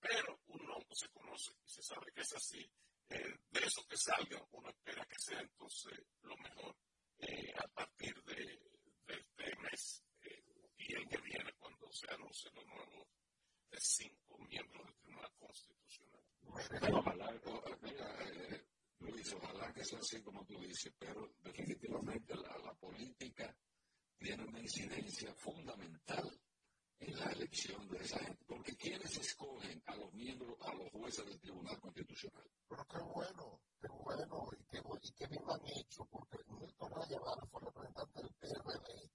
[0.00, 2.70] Pero uno se conoce y se sabe que es así.
[3.08, 6.76] Eh, de eso que salga, uno espera que sea entonces lo mejor
[7.18, 8.71] eh, a partir de
[9.06, 10.44] este mes eh,
[10.78, 13.08] y el que viene cuando se anuncie los nuevos
[13.78, 16.22] cinco miembros del Tribunal Constitucional.
[16.92, 17.40] Ojalá,
[17.80, 18.18] mira,
[18.98, 23.54] Luis, ojalá que sea así como tú dices, pero definitivamente la política
[24.18, 26.30] tiene una incidencia fundamental
[27.02, 28.44] en la elección de esa gente.
[28.46, 32.44] Porque ¿quiénes escogen a los miembros, a los jueces del Tribunal Constitucional?
[32.68, 37.46] Pero qué bueno, qué bueno, y qué, y qué bien han hecho, porque Néstor Rayavara
[37.46, 39.10] fue representante del PRD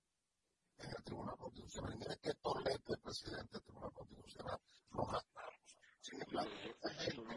[0.79, 1.93] en el Tribunal Constitucional.
[1.93, 4.59] Y mire qué tolete el presidente del Tribunal Constitucional.
[4.91, 5.56] Lo gastamos.
[6.07, 6.49] Sin embargo,
[7.17, 7.35] los los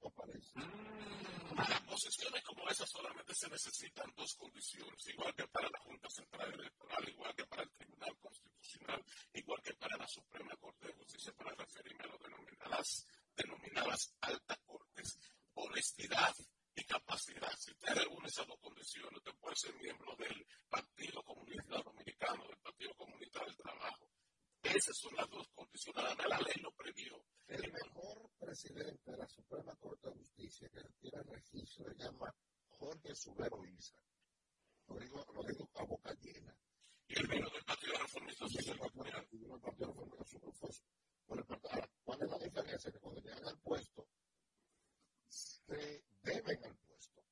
[0.00, 0.54] los.
[1.54, 6.54] Para posiciones como esas solamente se necesitan dos condiciones, igual que para la Junta Central
[6.54, 11.34] Electoral, igual que para el Tribunal Constitucional, igual que para la Suprema Corte de Justicia,
[11.34, 15.18] para referirme a, lo denominadas, denominadas altas cortes.
[15.52, 16.34] Honestidad
[16.76, 17.50] y capacidad.
[17.58, 22.58] Si usted reúne esas dos condiciones, usted puede ser miembro del Partido Comunista Dominicano, del
[22.58, 24.10] Partido Comunista del Trabajo.
[24.62, 26.04] Esas son las dos condiciones.
[26.04, 27.24] Además, la ley lo previó.
[27.46, 32.34] El mejor presidente de la Suprema Corte de Justicia que tiene registro se llama
[32.68, 33.96] Jorge Subero Isa.
[34.88, 36.54] Lo digo, lo digo a boca llena.
[37.08, 38.76] Y él vino del Partido Reformista Social.
[39.30, 40.88] Y vino del Partido Reformista Social.
[41.28, 42.92] Ahora, ¿cuál es la diferencia?
[42.92, 44.08] Que cuando llegan al puesto,
[45.28, 47.22] se deben al puesto,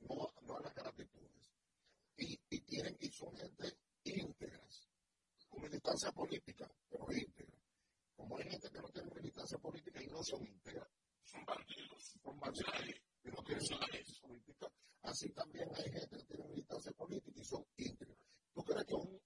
[0.00, 1.52] no, a las gratitudes.
[2.16, 4.88] Y, tienen, y son gente íntegras,
[5.48, 7.58] con militancia política, pero íntegra.
[8.16, 10.88] Como hay gente que no tiene militancia política y no son íntegras,
[11.24, 12.16] son bandidos.
[12.22, 12.74] Son bandidos
[13.24, 14.72] y no tienen militancia política.
[15.02, 18.18] Así también hay gente que tiene militancia política y son íntegras.
[18.52, 19.20] ¿Tú crees que un,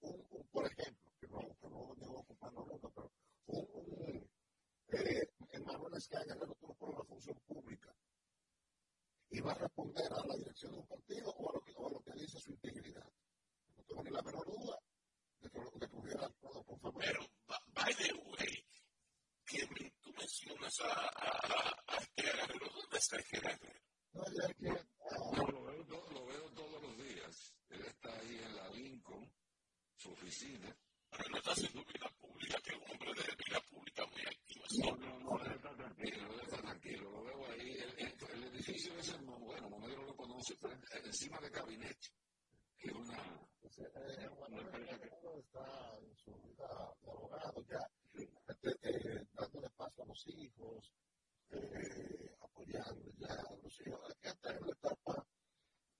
[0.51, 3.11] por ejemplo, que no, que no ocupando nunca, pero
[3.47, 4.29] un, un
[4.93, 5.29] eh,
[5.95, 7.95] Escaña que no tuvo por una función pública
[9.35, 11.87] y va a responder a la dirección de un partido o a lo que, o
[11.87, 13.05] a lo que dice su integridad.
[13.75, 14.79] No tengo ni la menor duda
[15.41, 17.03] de que, de que hubiera actuado por favor.
[17.03, 17.19] Pero,
[17.73, 18.65] by the way,
[19.45, 23.17] que me, tú mencionas a, a, a este Guerrero, ¿dónde está
[24.13, 25.51] No, ya que, ah.
[25.51, 27.53] lo, veo, todos los días.
[27.69, 29.33] Él está ahí en la Lincoln,
[29.97, 30.73] su oficina.
[31.09, 34.65] Pero no está haciendo vida pública, que es un hombre de vida pública muy activo.
[34.79, 37.11] No, no, no, él tranquilo, él está tranquilo.
[37.11, 37.84] Lo veo ahí
[38.65, 42.09] edificio es el Bueno, Monegro lo conoce, está encima de Gabinete.
[42.79, 43.47] Es una.
[43.61, 44.89] Es, una el
[45.39, 47.79] está en su vida de abogado ya,
[48.13, 50.91] este, eh, dándole paso a los hijos,
[51.51, 54.01] eh, apoyando ya a los hijos.
[54.09, 55.27] Aquí está en la etapa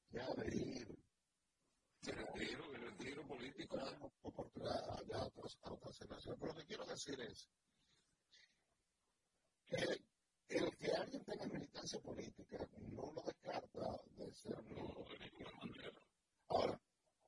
[0.10, 0.98] ya de ir.
[2.02, 3.76] De retiro, de retiro político.
[3.78, 7.50] Claro, oportunidad allá a otras, a otras Pero lo que quiero decir es
[9.68, 10.15] que
[10.50, 12.58] el que alguien tenga militancia política
[12.92, 16.02] no lo descarta de ser no, de ninguna manera.
[16.50, 16.80] Ahora,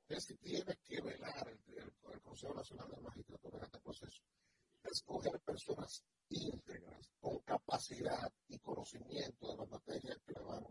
[0.08, 4.22] es que tiene que velar el, Consejo Nacional de Magistratura en este proceso.
[4.84, 10.64] Escoger personas íntegras, con capacidad y conocimiento de las materias que le van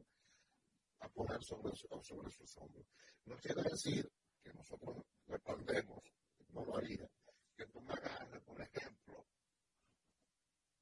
[0.99, 2.85] a poner sobre, sobre sus hombros.
[3.25, 4.09] No quiere decir
[4.43, 6.03] que nosotros respaldemos,
[6.49, 7.09] no lo haría,
[7.55, 9.25] que tú me agarres, por ejemplo,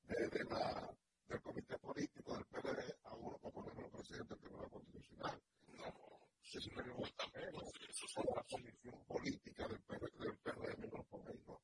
[0.08, 0.96] de, la,
[1.28, 5.42] del comité político del PLD a uno para ponerlo presidente del Tribunal Constitucional.
[5.68, 5.94] No,
[6.42, 11.34] si es una eso es una posición política del PLD, del PLD no lo pone
[11.48, 11.62] no.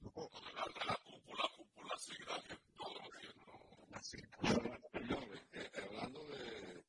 [0.00, 0.30] no.
[0.54, 3.96] La, la cúpula, cúpula, sí, gracias, todo lo que no.
[3.96, 4.18] Así,
[5.82, 6.84] hablando de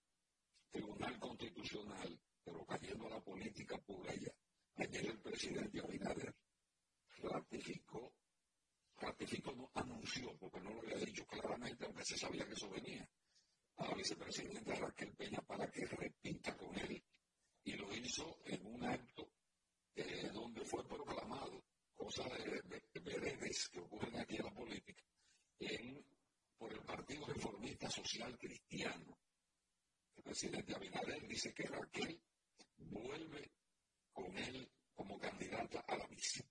[0.71, 4.31] Tribunal Constitucional, pero cayendo a la política pura ya,
[4.77, 6.35] ayer el presidente Abinader
[7.17, 8.13] ratificó,
[8.97, 13.09] ratificó, no anunció, porque no lo había dicho claramente, aunque se sabía que eso venía,
[13.77, 17.03] a vicepresidenta Raquel Peña para que repita con él.
[17.63, 19.27] Y lo hizo en un acto
[19.95, 21.63] eh, donde fue proclamado,
[21.95, 25.03] cosas de, veredes que ocurren aquí en la política,
[25.57, 26.05] en,
[26.59, 29.17] por el Partido Reformista Social Cristiano.
[30.15, 32.21] El presidente Abinader dice que Raquel
[32.77, 33.51] vuelve
[34.13, 36.47] con él como candidata a la misión.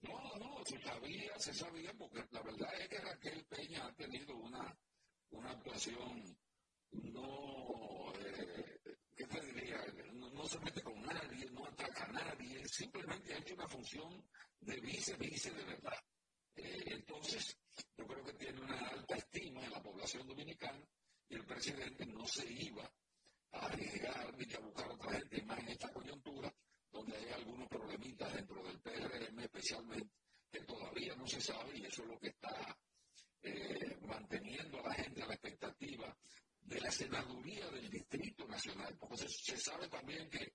[0.00, 4.36] No, no, se sabía, se sabía, porque la verdad es que Raquel Peña ha tenido
[4.36, 4.78] una,
[5.30, 6.38] una actuación
[6.92, 8.80] no, eh,
[9.16, 9.84] ¿qué te diría?
[10.12, 14.24] No, se mete con nadie, no ataca a nadie, simplemente ha hecho una función
[14.60, 15.98] de vice-vice de verdad.
[16.54, 17.56] Eh, entonces,
[17.96, 20.82] yo creo que tiene una alta estima en la población dominicana
[21.28, 22.90] y el presidente no se iba
[23.52, 26.54] a arriesgar ni a buscar otra gente más en esta coyuntura
[26.90, 30.10] donde hay algunos problemitas dentro del PRM especialmente
[30.50, 32.78] que todavía no se sabe y eso es lo que está
[33.42, 36.16] eh, manteniendo a la gente a la expectativa
[36.68, 39.56] de la senaduría del Distrito Nacional, porque se,
[40.08, 40.47] sabe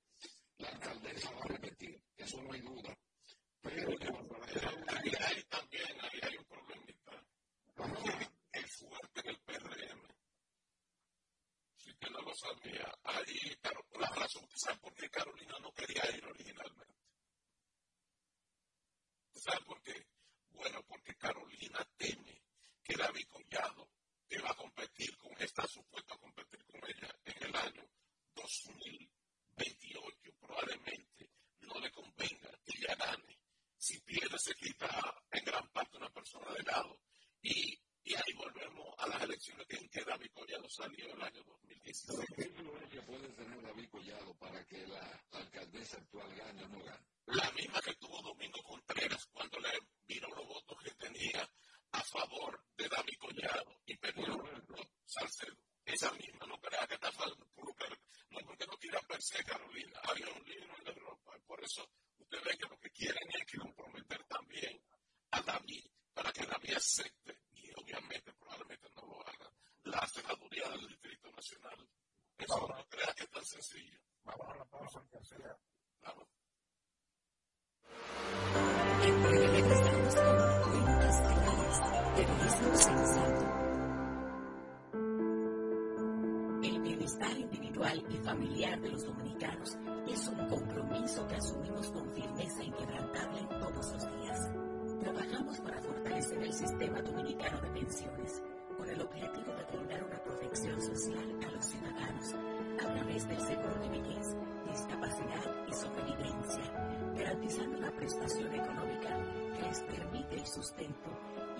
[100.93, 102.35] social a los ciudadanos
[102.79, 104.35] a través del seguro de vejez,
[104.69, 106.71] discapacidad y sobrevivencia,
[107.15, 109.17] garantizando una prestación económica
[109.55, 111.09] que les permite el sustento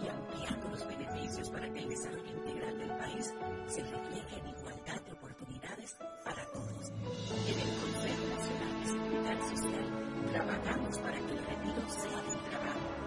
[0.04, 3.34] y ampliando los beneficios para que el desarrollo integral del país
[3.68, 6.92] se refleje en igualdad de oportunidades para todos.
[6.92, 13.04] En el Consejo Nacional de Seguridad Social trabajamos para que el retiro sea del trabajo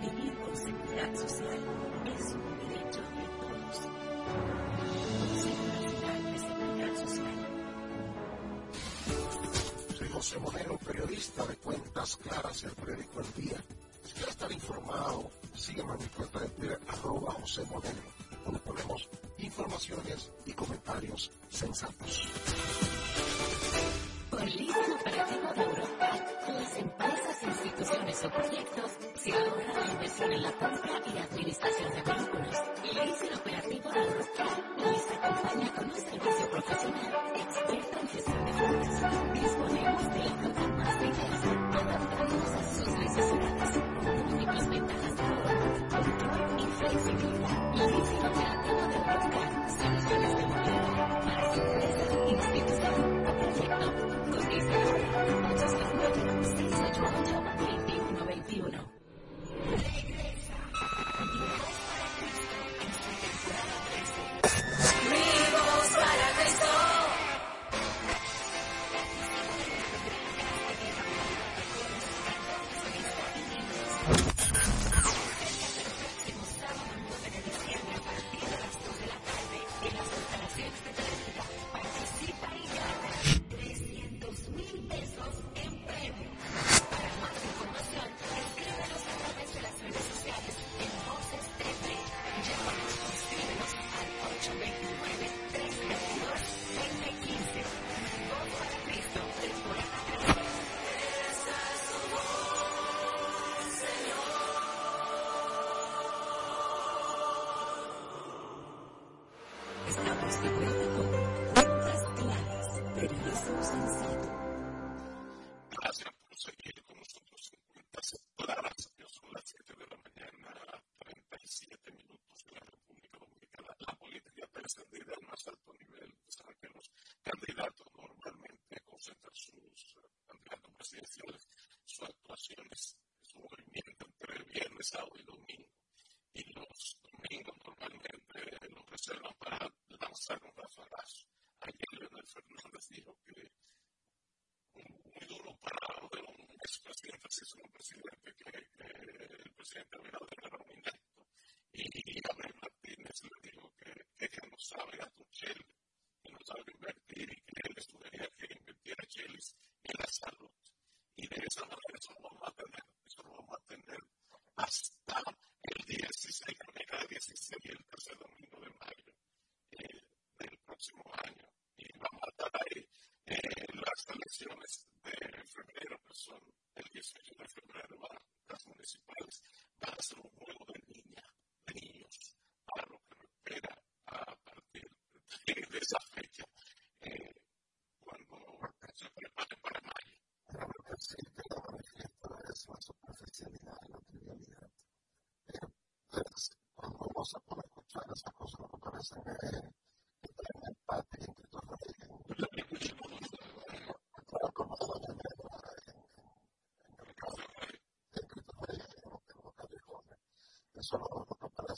[0.00, 1.58] Vivir con seguridad social
[2.16, 2.49] es un
[10.30, 13.64] José Moreno, periodista de Cuentas Claras y el periódico El Día.
[14.04, 18.02] Si quieres estar informado, sígueme en mi Twitter, arroba José Moreno,
[18.44, 19.08] donde ponemos
[19.38, 22.28] informaciones y comentarios sensatos
[26.80, 32.02] empresas, instituciones o proyectos, se ha la inversión en la compra y la administración de
[32.02, 32.56] vehículos.
[32.84, 38.00] Y le dice el operativo de Austral y se acompaña con un servicio profesional, experto
[38.00, 38.88] en gestión de fondos.
[39.34, 41.50] Disponemos de la flota más diversa,
[41.80, 45.58] adaptándonos a sus necesidades, con múltiples ventajas de ahorro,
[45.90, 47.74] control y flexibilidad.
[47.74, 50.29] Y dice el operativo de Austral,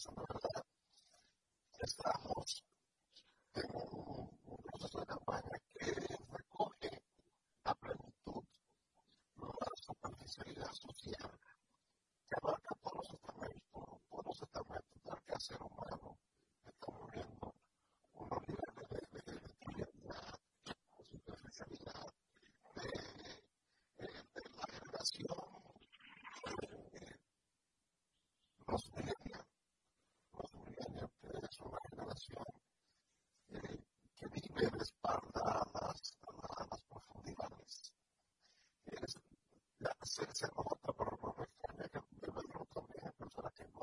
[0.05, 0.32] possible.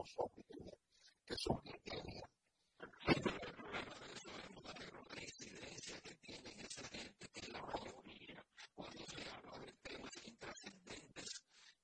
[0.09, 0.79] Son millennials,
[1.25, 2.31] que son millennials.
[3.07, 4.45] El problema de eso es
[5.15, 10.15] la incidencia que tienen esa gente, que es la mayoría, cuando se habla de temas
[10.23, 11.29] intrascendentes,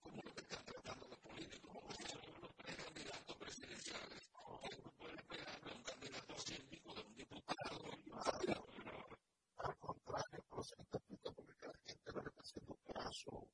[0.02, 4.30] como lo que están tratando los políticos, como son los precandidatos presidenciales,
[4.70, 7.82] que no pueden pegarle a un candidato cívico de un diputado.
[9.58, 13.48] Al contrario, pero se interpreta porque la gente no le está haciendo caso.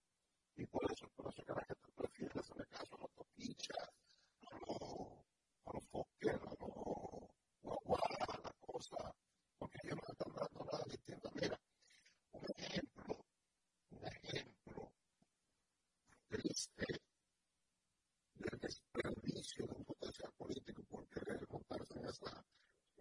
[0.55, 4.55] Y por eso, por eso que la gente prefiere hacerle caso a los toquicha, a
[4.59, 5.25] los,
[5.65, 7.31] a los foques, a los
[7.61, 9.15] guaguas, a la cosa,
[9.57, 11.31] porque ellos no están dando nada distinto.
[11.33, 11.59] Mira,
[12.33, 13.25] un ejemplo,
[13.89, 14.91] un ejemplo
[16.27, 16.85] triste
[18.35, 22.45] del desperdicio de un potencial político porque el montarse en esa,
[22.97, 23.00] en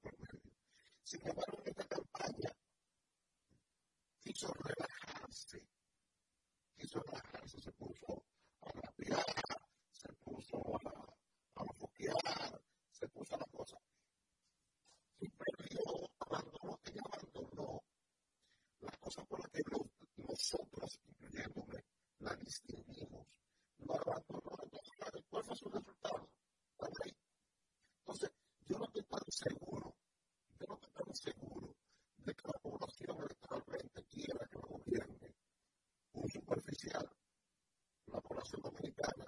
[38.51, 38.73] possible.
[38.83, 39.20] We've got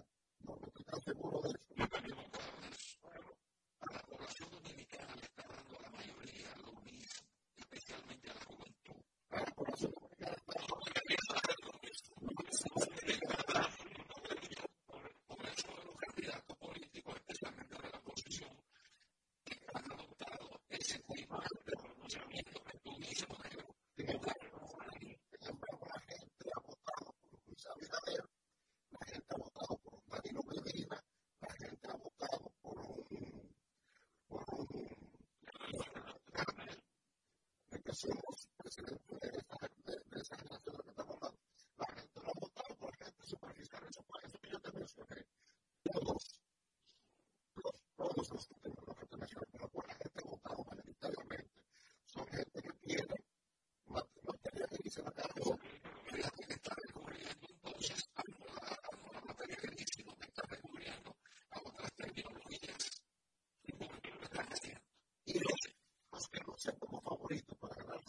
[38.77, 39.42] to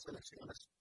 [0.05, 0.74] selecciones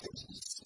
[0.00, 0.57] peace.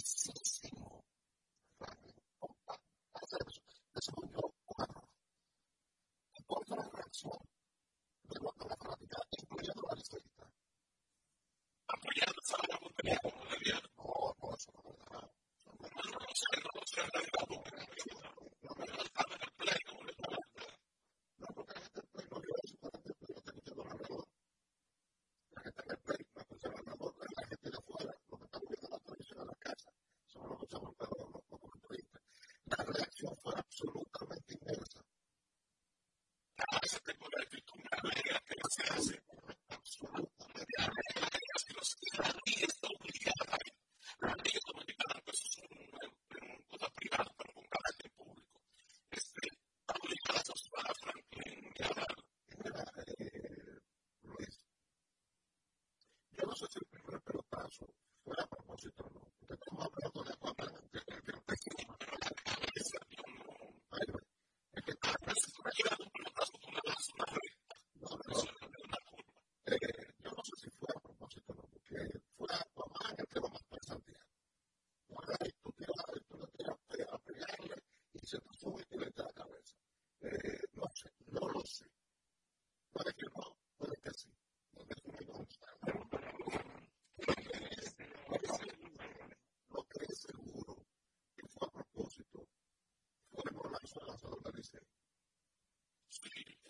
[94.63, 94.79] sí,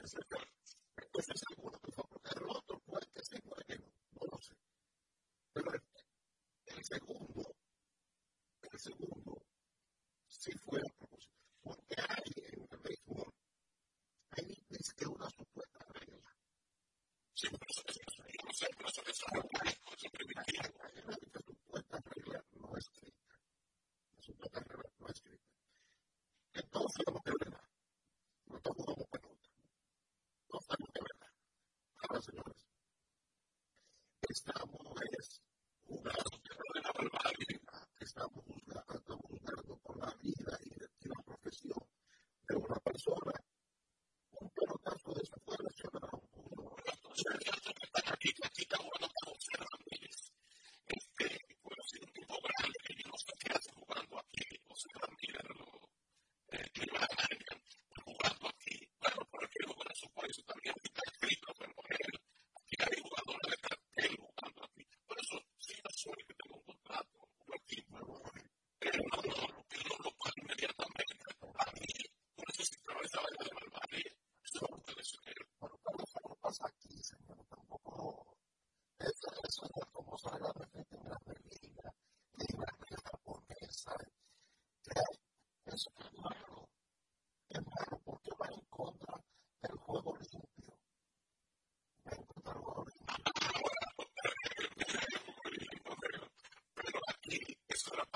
[0.02, 0.46] es verdad,
[1.12, 1.32] pues.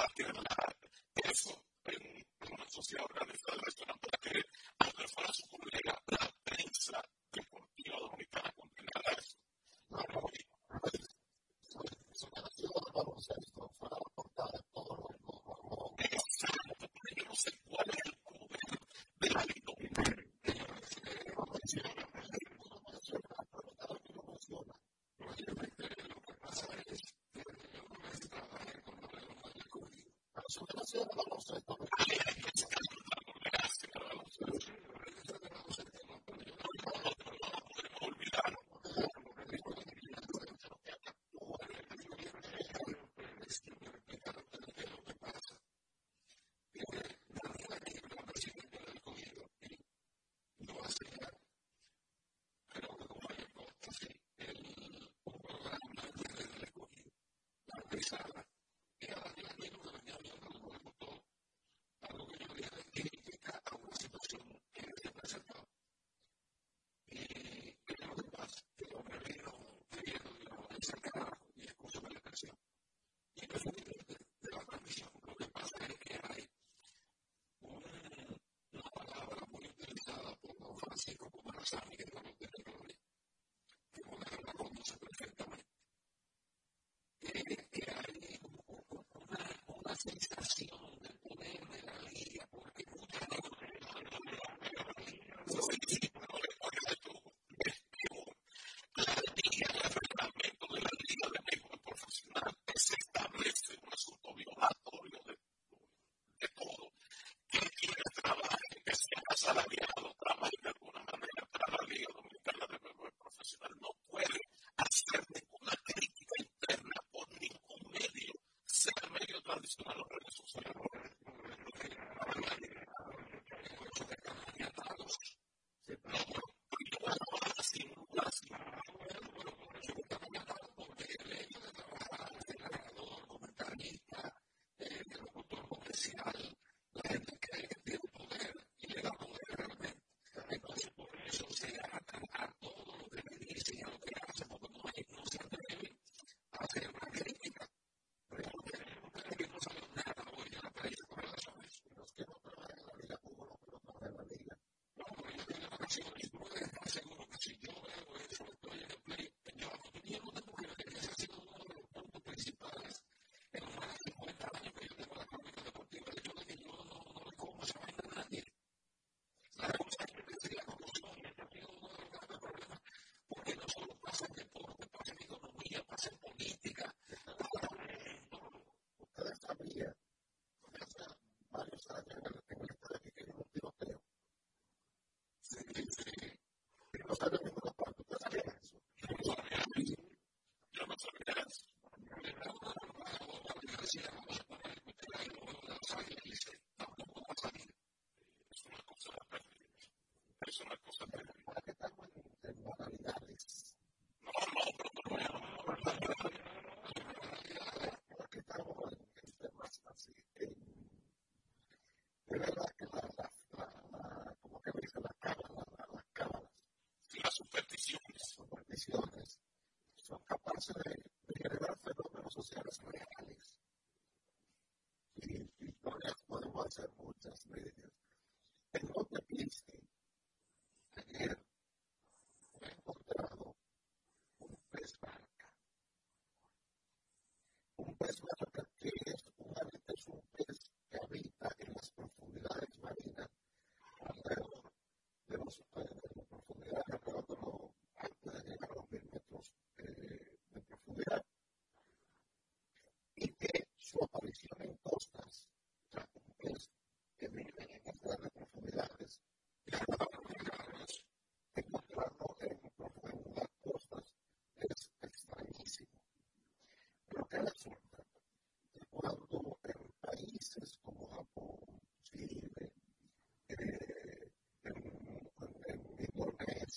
[0.05, 0.86] っていうのが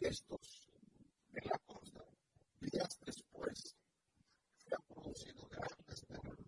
[0.00, 0.70] estos
[1.32, 2.04] de la costa,
[2.60, 3.76] días después,
[4.56, 6.46] se han producido grandes terremotos.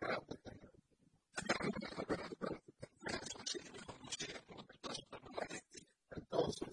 [0.00, 0.80] Grandes terremotos.
[6.10, 6.70] Entonces,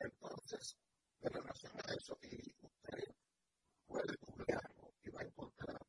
[0.00, 0.76] entonces,
[1.20, 1.82] de relación a
[2.20, 3.14] eso, usted
[3.86, 5.86] puede googlearlo y va a encontrar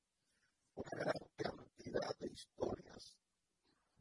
[0.76, 3.18] una gran cantidad de historias,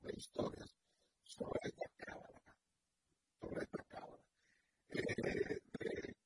[0.03, 0.77] de historias
[1.23, 2.57] sobre esta cámara,
[3.41, 4.23] sobre esta cámara,
[4.91, 6.17] eh, de,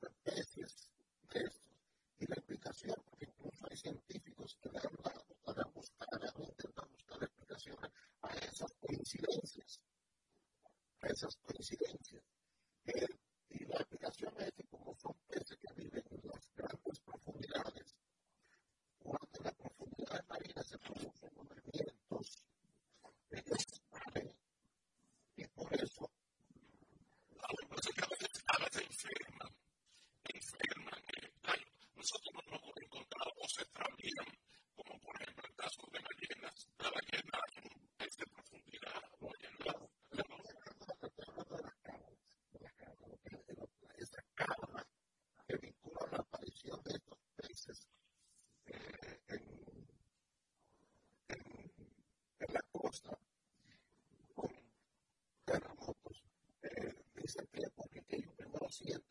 [0.00, 0.90] especies
[1.32, 1.66] de estos,
[2.18, 6.88] y la explicación, porque incluso hay científicos que le han dado, han buscado, han intentado
[6.88, 7.90] buscar explicaciones
[8.22, 9.80] a esas coincidencias,
[11.00, 12.22] a esas coincidencias.
[12.86, 13.06] Eh,
[13.50, 17.96] y la explicación es que como son peces que viven en las grandes profundidades,
[18.98, 22.44] cuando las profundidades marinas se producen movimientos,
[23.30, 24.36] ellos salen
[25.36, 26.10] y por eso
[32.06, 34.26] nosotros no hemos encontrado o se extravían,
[34.76, 39.26] como por ejemplo el caso de ballenas, la ballena en un pez de profundidad, o
[39.26, 39.86] ballena,
[43.96, 44.86] esa cámara
[45.48, 47.88] que vincula la aparición de estos peces
[48.66, 49.88] eh, en,
[51.28, 51.72] en,
[52.38, 53.18] en la costa
[54.34, 54.52] con
[55.44, 56.24] terremotos.
[56.62, 58.16] Eh, dice que porque que
[58.82, 59.05] ellos primero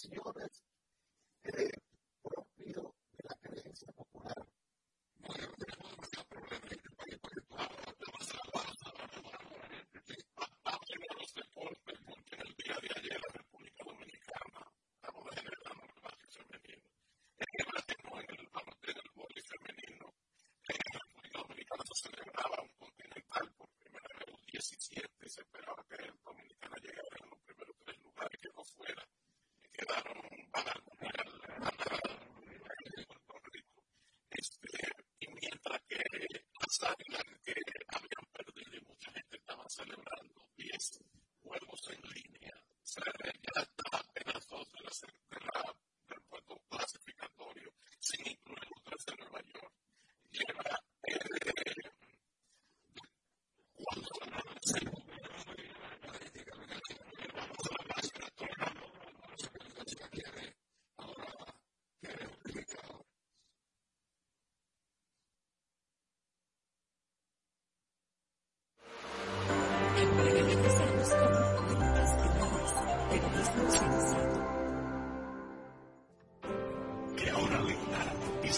[0.00, 0.62] Senhoras,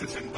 [0.06, 0.29] 60.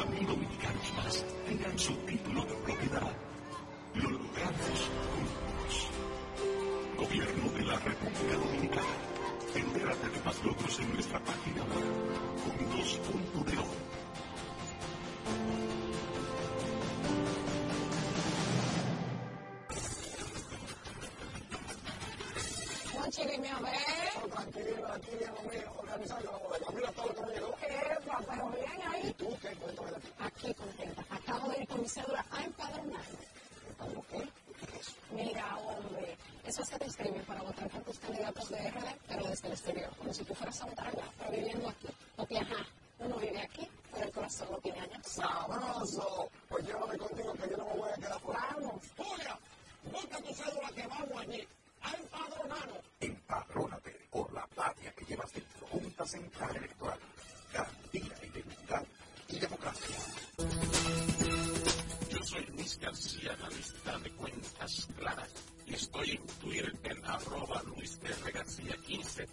[68.87, 69.32] 15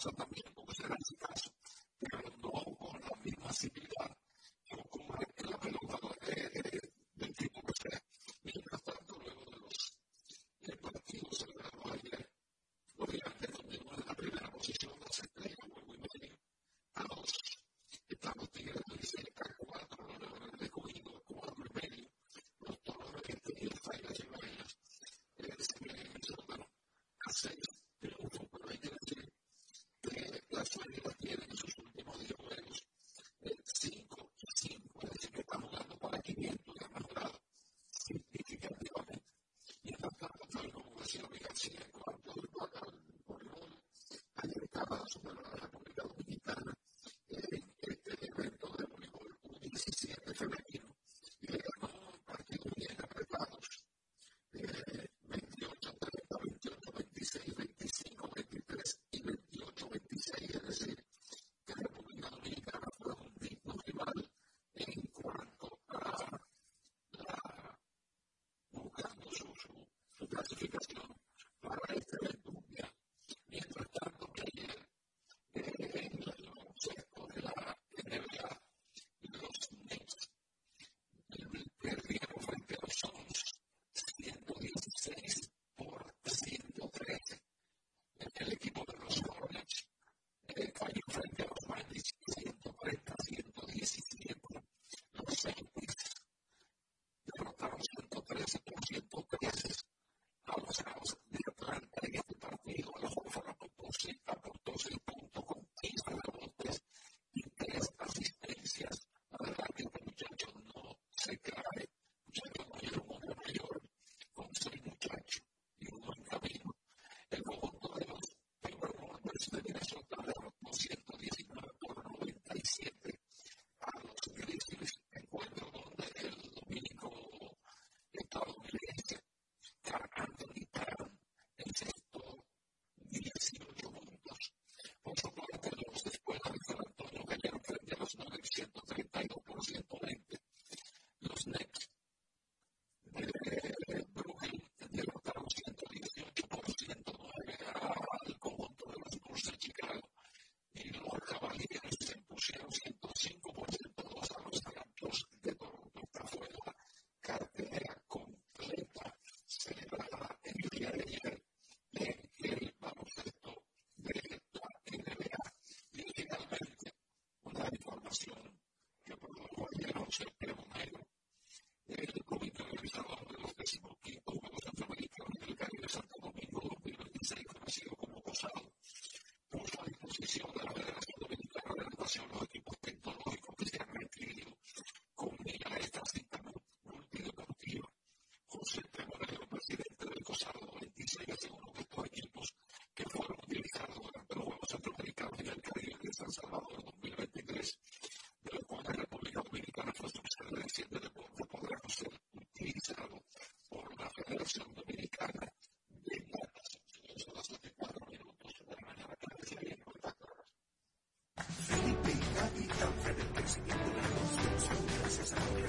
[0.00, 0.59] Salvador 2023,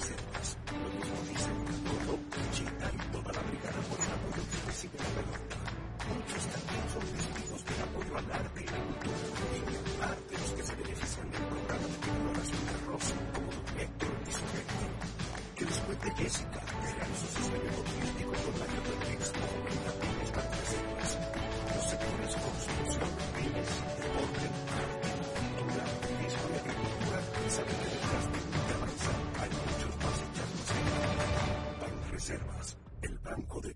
[0.01, 0.40] Brexit.
[33.31, 33.70] El banco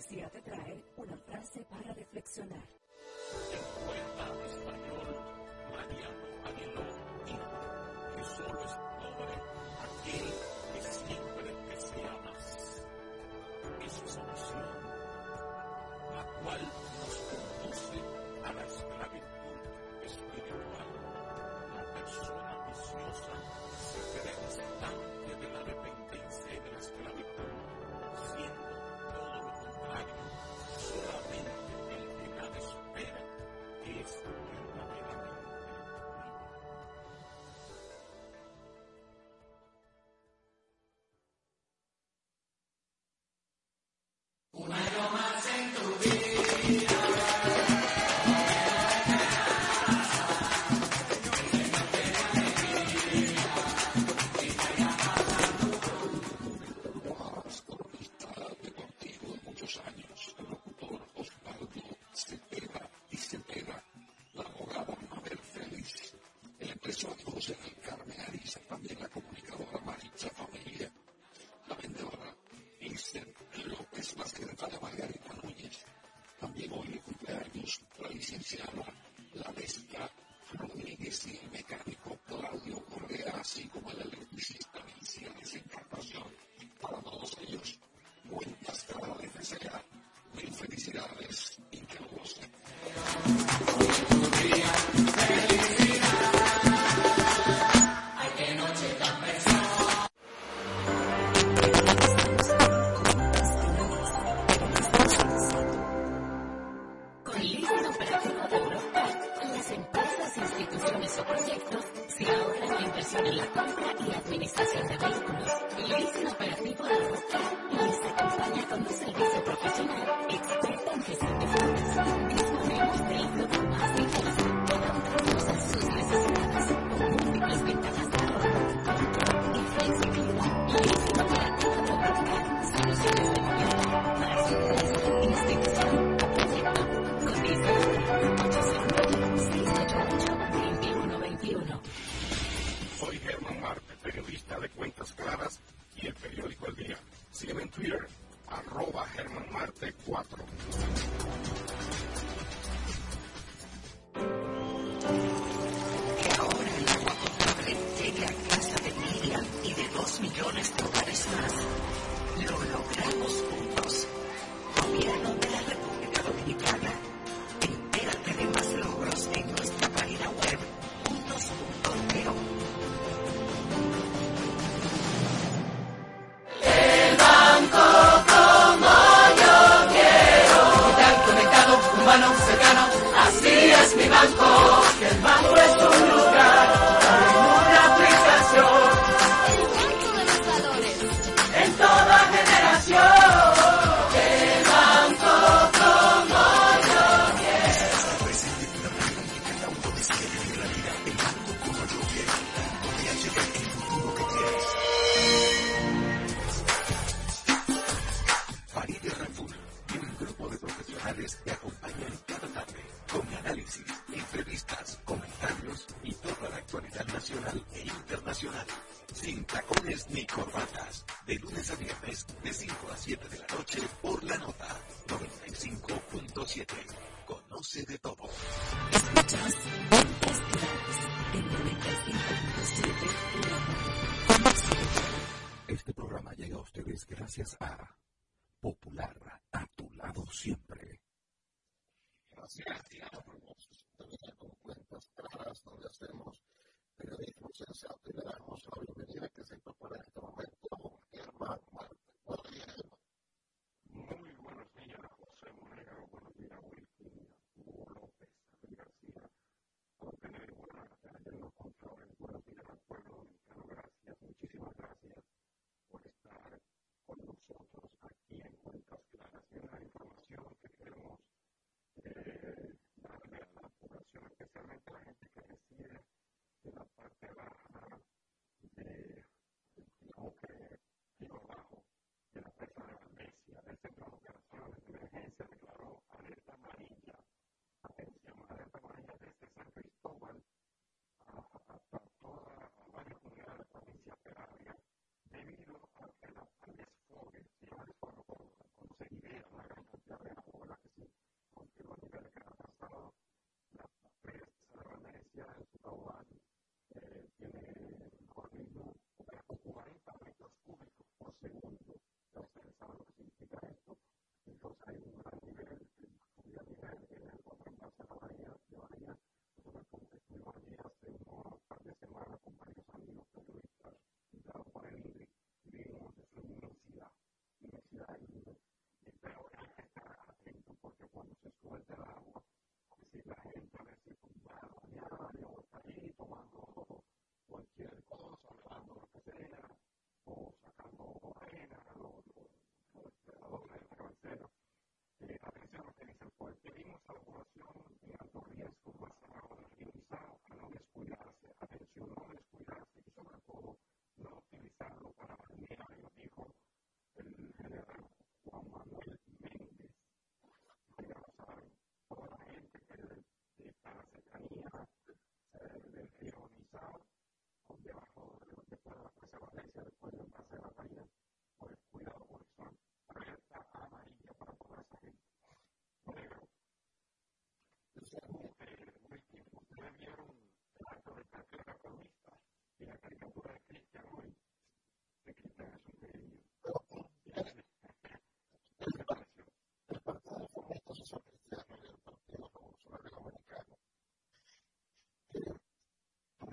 [0.00, 2.79] García te trae una frase para reflexionar.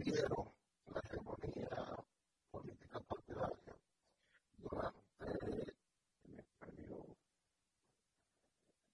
[0.08, 0.50] vivieron
[0.94, 1.68] la hegemonía
[2.50, 3.76] política partidaria
[4.58, 5.26] durante
[6.24, 7.18] el periodo.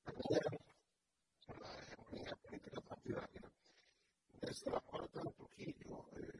[0.05, 0.59] Tenían
[1.61, 3.41] la hegemonía política partidaria
[4.41, 6.05] desde la parte de Trujillo.
[6.17, 6.32] Eh,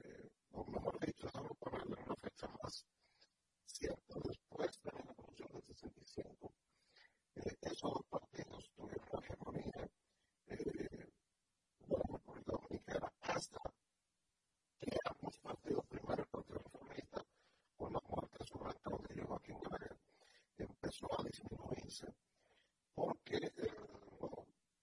[22.96, 23.52] porque el,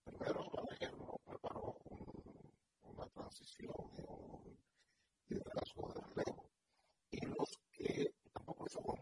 [0.05, 1.78] primero la ley no preparó
[2.82, 4.59] una transición y un
[5.28, 6.51] liderazgo de relevo,
[7.10, 8.98] y los que tampoco hizo con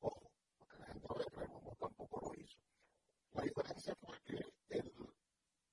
[0.00, 1.46] ojo, porque la gente de
[1.78, 2.58] tampoco lo hizo.
[3.34, 4.84] La diferencia fue que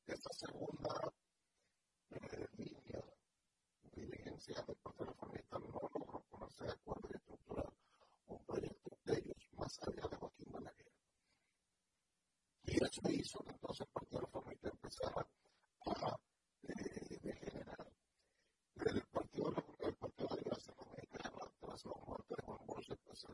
[0.05, 1.13] esta segunda
[2.11, 3.03] eh, línea
[3.91, 4.74] dirigencial
[13.35, 15.27] eso, entonces por todas formas que empezaba
[15.87, 16.19] a
[16.63, 17.91] eh, degenerar.
[18.75, 23.25] El partido, el partido de la Semana Mexicana, tras la muerte de Juan Bolsa, pues,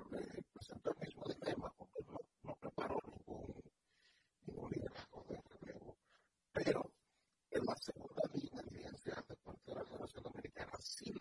[0.54, 2.04] presentó el mismo dilema, porque
[2.44, 3.64] no, preparó ningún,
[4.46, 5.98] ningún liderazgo de relevo.
[6.54, 6.92] Pero
[7.52, 11.21] en la segunda línea el de evidencia de parte de la Federación Americana, sí lo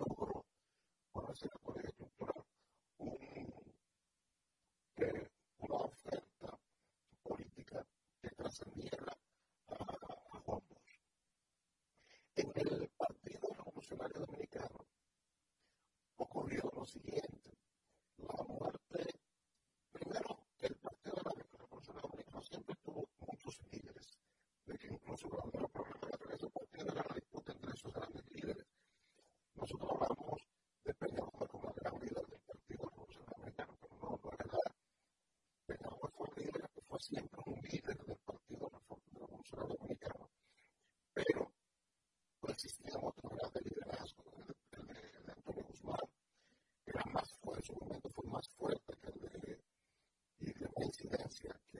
[37.70, 38.70] líder del partido
[39.12, 40.28] revolucionario dominicano,
[41.14, 41.52] pero
[42.40, 44.24] persistía en otro grado de liderazgo,
[44.72, 46.00] el de, el Antonio Guzmán,
[46.86, 51.79] era más fuerte, su momento fue más fuerte que el de incidencia que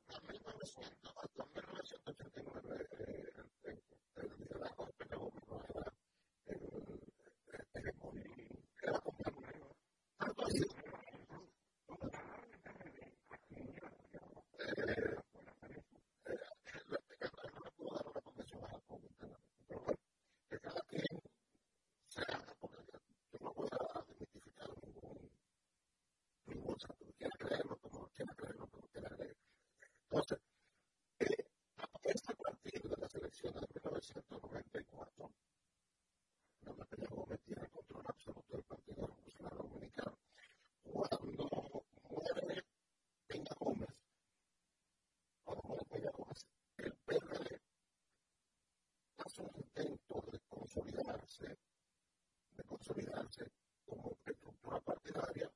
[52.91, 53.51] consolidarse
[53.85, 55.50] como estructura partidaria.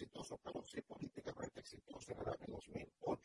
[0.00, 3.19] exitoso, pero sí políticamente exitoso en el año 2008.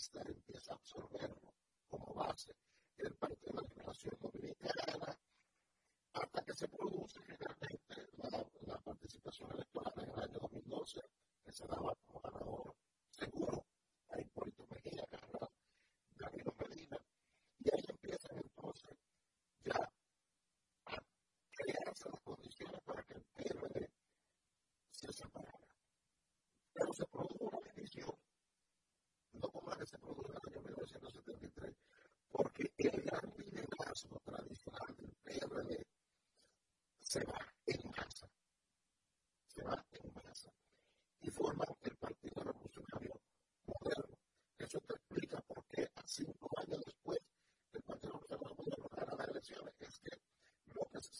[0.00, 1.39] cristal empieza a absorber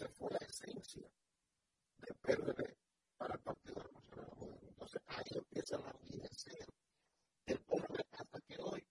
[0.00, 1.06] se fue la esencia
[1.98, 2.74] del PRD
[3.18, 4.58] para el Partido Revolucionario.
[4.66, 6.66] Entonces ahí empieza a languidecer
[7.44, 8.86] el PRD hasta que hoy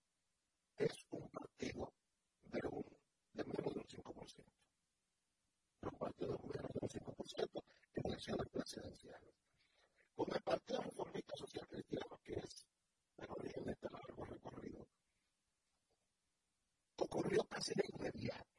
[0.77, 1.91] es un partido
[2.43, 2.85] de, un,
[3.33, 4.45] de menos de un 5%.
[5.81, 7.63] Un partido de menos de un 5%
[7.95, 9.33] en elecciones presidenciales.
[10.15, 12.67] Con el Partido Reformista Social Cristiano, que es
[13.17, 14.87] el origen de este largo recorrido,
[16.97, 18.58] ocurrió casi de inmediato.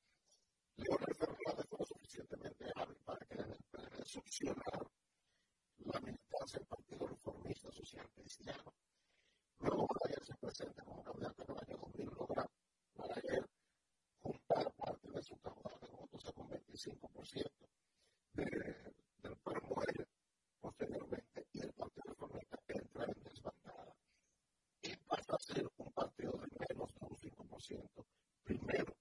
[25.41, 28.05] ser un partido de menos de un 5%.
[28.43, 28.95] Primero,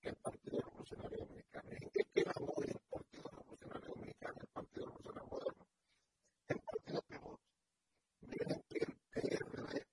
[0.00, 1.70] que el Partido Revolucionario Dominicano.
[1.70, 5.66] ¿En qué queda hoy el Partido Revolucionario Dominicano y el Partido Revolucionario Moderno?
[6.48, 7.40] El Partido Pivot.
[8.22, 9.86] Miren que el PRD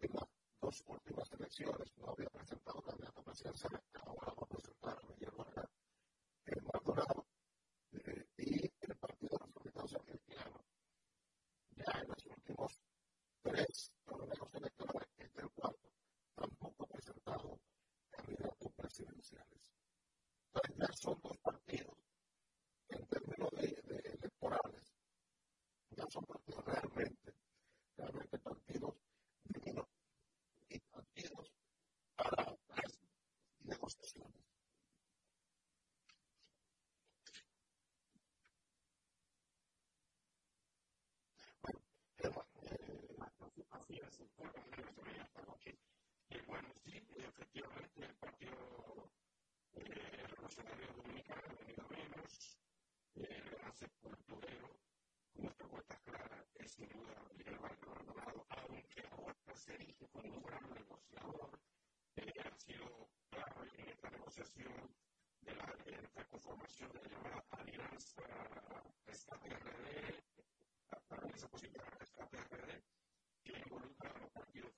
[0.00, 0.28] en las
[0.60, 5.70] dos últimas elecciones no había presentado candidato presidencial, ahora va a presentar a Miguel Vargas
[6.46, 7.26] el Maldonado
[7.92, 9.38] eh, y el Partido
[9.74, 10.64] Social Cristiano.
[11.76, 12.80] Ya en los últimos
[13.42, 15.90] tres torneos electorales, este el cuarto,
[16.34, 17.58] tampoco ha presentado
[18.20, 19.72] candidatos presidenciales.
[20.52, 21.96] Entonces ya son dos partidos
[22.88, 24.92] en términos de, de electorales,
[25.90, 27.34] ya son partidos realmente,
[27.96, 28.94] realmente partidos
[29.44, 29.86] divinos
[30.68, 31.52] y partidos
[32.16, 32.98] para las
[33.60, 34.44] negociaciones.
[41.62, 41.80] Bueno,
[42.16, 43.00] Germán, eh,
[43.70, 45.89] Así es, el pueblo de Venezuela está aquí.
[46.32, 49.10] Y bueno, sí, efectivamente, el Partido
[49.74, 52.56] eh, Revolucionario Dominicano ha venido menos,
[53.16, 54.68] eh, el gran sepulturero,
[55.32, 60.32] con nuestra cuenta clara, es sin duda Miguel Vargas Maldonado, aunque ahora se erige como
[60.32, 61.50] un gran negociador,
[62.14, 64.94] eh, ha sido clave en esta negociación
[65.40, 68.22] de la, de conformación de la llamada Alianza
[69.04, 70.22] Rescate RD,
[71.10, 72.82] Alianza Positiva Rescate RD,
[73.42, 74.72] que involucra a los partidos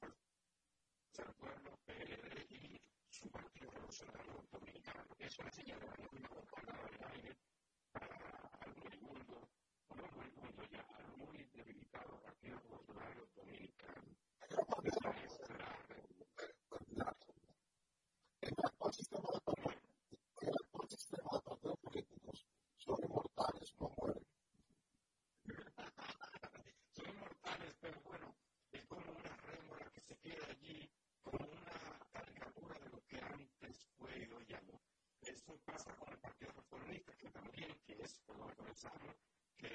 [27.83, 28.35] pero bueno,
[28.73, 30.89] es como una rémora que se queda allí,
[31.23, 34.81] como una caricatura de lo que antes fue y hoy ya no.
[35.23, 39.17] Eso pasa con el Partido Reformista, que también, que es por lo comenzamos,
[39.57, 39.69] que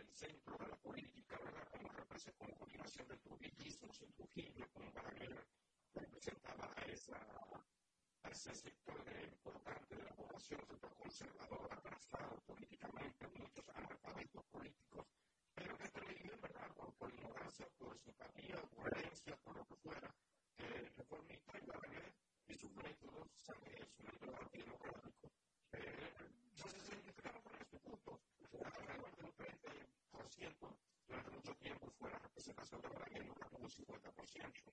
[0.00, 1.68] el centro de la política, ¿verdad?
[1.70, 1.88] Como,
[2.38, 5.46] como combinación del trujillismo, sin Trujillo, como Balaguer
[5.94, 15.06] representaba a, ese sector importante de la población, sector conservador, atrasado políticamente, muchos analfabetos políticos,
[15.54, 16.70] pero que este religión, ¿verdad?
[16.76, 20.14] Por, por ignorancia, por simpatía, por herencia, por lo que fuera,
[20.58, 22.14] el reformista y Balaguer
[22.48, 23.86] y sus métodos, ¿sabe?
[23.96, 25.30] su método antidemocrático,
[25.72, 26.14] eh,
[26.58, 28.20] no se identificaron con este punto.
[28.64, 34.72] Alrededor del 30% durante mucho tiempo fue la representación de Balaguer, no un 50%.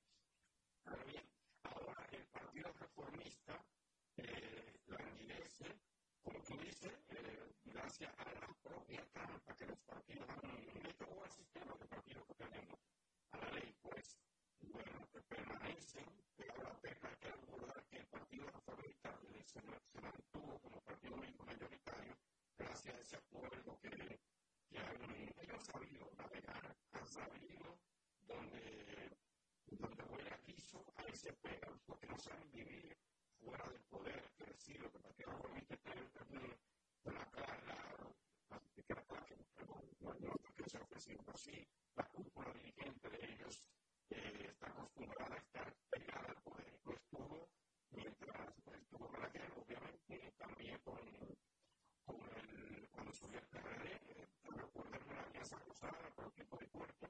[0.86, 1.30] Ahora bien,
[1.64, 3.66] ahora el Partido Reformista
[4.18, 5.80] eh, languidece,
[6.28, 11.32] como tú dices, eh, gracias a la propia trampa que los partidos han hecho al
[11.32, 12.80] sistema de partidos que tenemos,
[13.32, 14.18] a la ley, pues,
[14.60, 16.06] bueno, que permanecen,
[16.36, 22.18] pero ahora hay que recordar que el Partido Reformista se, se mantuvo como partido mayoritario
[22.58, 24.20] gracias a ese acuerdo que,
[24.70, 27.80] que han, ellos sabido navegar, han sabido
[28.24, 29.18] donde
[29.70, 32.57] donde huele quiso, ahí se pegan, porque no saben
[41.38, 43.64] sí la cúpula dirigente de ellos
[44.10, 46.80] eh, está acostumbrada a estar pegada al poder.
[46.84, 47.50] Lo estuvo
[47.92, 50.98] mientras estuvo en la guerra, obviamente, también con,
[52.06, 57.08] con el, cuando subió el PRD, eh, recordemos la Alianza Cruzada, con tipo de Hipólito.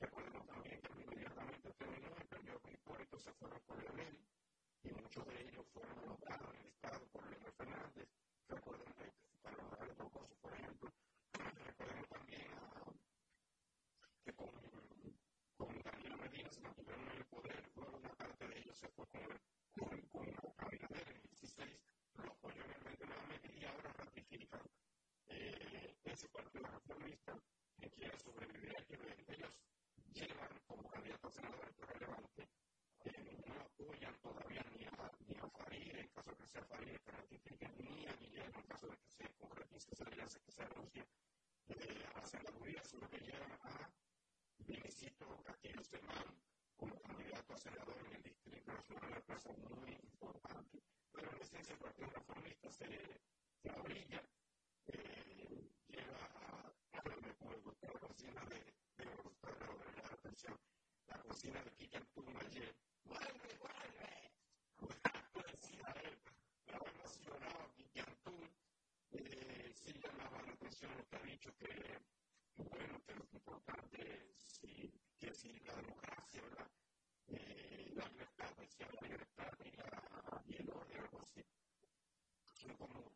[0.00, 4.18] Recordemos también que inmediatamente terminó el periodo con Hipólito, se fueron por el
[4.84, 5.66] y muchos de ellos
[16.92, 21.08] Mantuvieron en el poder, luego una parte de ellos se fue con, con, con Abinader
[21.08, 21.80] en el 16,
[22.16, 24.60] lo apoyó 29 y ahora ratifican
[25.28, 27.34] eh, ese partido reformista
[27.78, 29.58] que quiere sobrevivir a que ellos
[30.12, 32.48] llevan como candidato a senador relevante,
[33.46, 34.92] no apoyan todavía ni a,
[35.26, 38.66] ni a Farid, en caso de que sea Farid que ratifique, ni a Guillermo, en
[38.66, 41.06] caso de que se concretice esa alianza que se anuncia
[41.68, 43.90] eh, a la senaduría, sino que llevan a
[44.58, 50.82] Benicito Castillo Semán como candidato a senador en el Distrito Nacional, una cosa muy importante.
[51.12, 52.88] Pero en esencia el Partido Reformista se,
[53.62, 54.22] se abrilla,
[54.86, 56.72] eh, lleva a,
[57.04, 58.56] me gustó la cocina de,
[58.96, 59.48] de, me gustó
[59.96, 60.58] la atención,
[61.06, 62.74] la cocina de Kika Antún ayer,
[63.04, 64.32] ¡vuelve, vuelve!
[65.52, 66.18] decía él,
[66.66, 68.50] estaba emocionado Kika Antún,
[69.12, 71.68] eh, sí llamaba la atención que ha dicho que,
[72.56, 74.92] bueno, que lo importante es si,
[75.22, 76.68] que si la democracia, ¿verdad?
[77.28, 81.44] Eh, la libertad, decía la libertad y, la, y el orden, algo así.
[82.54, 83.12] Son como,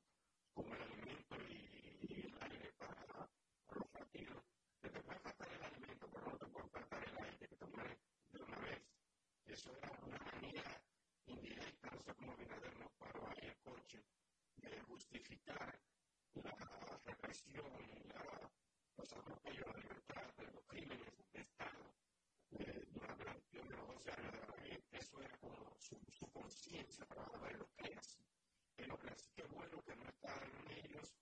[0.55, 2.95] como el alimento y, y aire para,
[3.66, 4.45] para los latinos.
[4.81, 7.66] Que te puede faltar el alimento, pero no te puede faltar el aire, que te
[7.66, 7.99] mueres
[8.31, 8.83] de una vez.
[9.47, 10.83] Eso era una manera
[11.27, 14.05] indirecta, no sé cómo Binader nos paró ahí el coche,
[14.59, 15.81] de justificar
[16.35, 17.66] la represión
[18.15, 18.51] la,
[18.97, 21.94] los atropellos la libertad, de los crímenes de Estado
[22.59, 24.85] eh, durante de los 12 años de la ley.
[24.90, 28.18] Eso era como su, su conciencia para ver lo que es.
[28.78, 31.14] En lo que así que bueno que no está en ellos,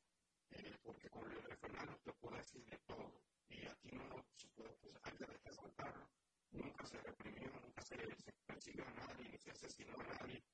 [0.50, 3.20] eh, porque con Leonel Fernández te puede decir de todo.
[3.48, 6.08] Y aquí no se puede, pues hay que resaltarlo.
[6.50, 10.44] Nunca se reprimió, nunca se, se persiguió a nadie, ni se asesinó a nadie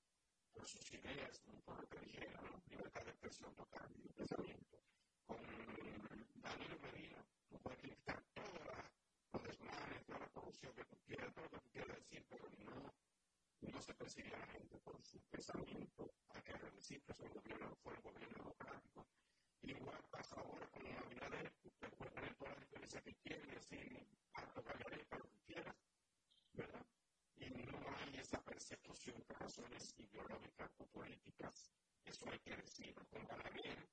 [0.53, 2.63] por sus ideas, ni por lo que dijera, ¿no?
[2.67, 4.79] libertad de expresión total y de pensamiento.
[5.31, 8.51] Con Danilo Medina, tú puedes criticar todos
[9.33, 12.49] los desmanes, toda la corrupción que tú quieras, todo lo que tú quieras decir, pero
[12.65, 12.93] no,
[13.73, 16.11] no se persigue a la gente por su pensamiento.
[16.31, 19.07] Hay que decir que un gobierno, fue un gobierno democrático.
[19.63, 23.51] Igual pasa ahora con una Abinader, usted puede tener toda la diferencia que quiere y
[23.55, 25.77] decir harto gallareta, lo que quieras,
[26.55, 26.87] ¿verdad?
[27.37, 31.71] y no hay esa persecución por razones ideológicas o políticas.
[32.05, 33.89] Eso hay que decirlo con fue a el fue Balaguer,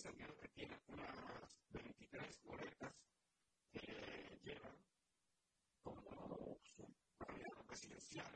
[0.00, 1.14] sentido que tiene unas
[1.72, 2.94] 23 boletas
[3.70, 4.74] que llevan
[5.82, 6.88] como su
[7.18, 8.26] candidato presidencial,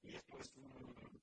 [0.00, 1.20] y esto es un,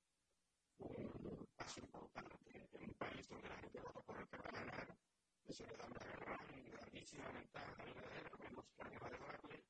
[0.76, 4.52] un paso importante en un país donde la gente vota por el que va a
[4.52, 4.98] ganar.
[5.46, 9.64] Eso le da una gran, grandísima ventaja a Abinader, al menos que de darle,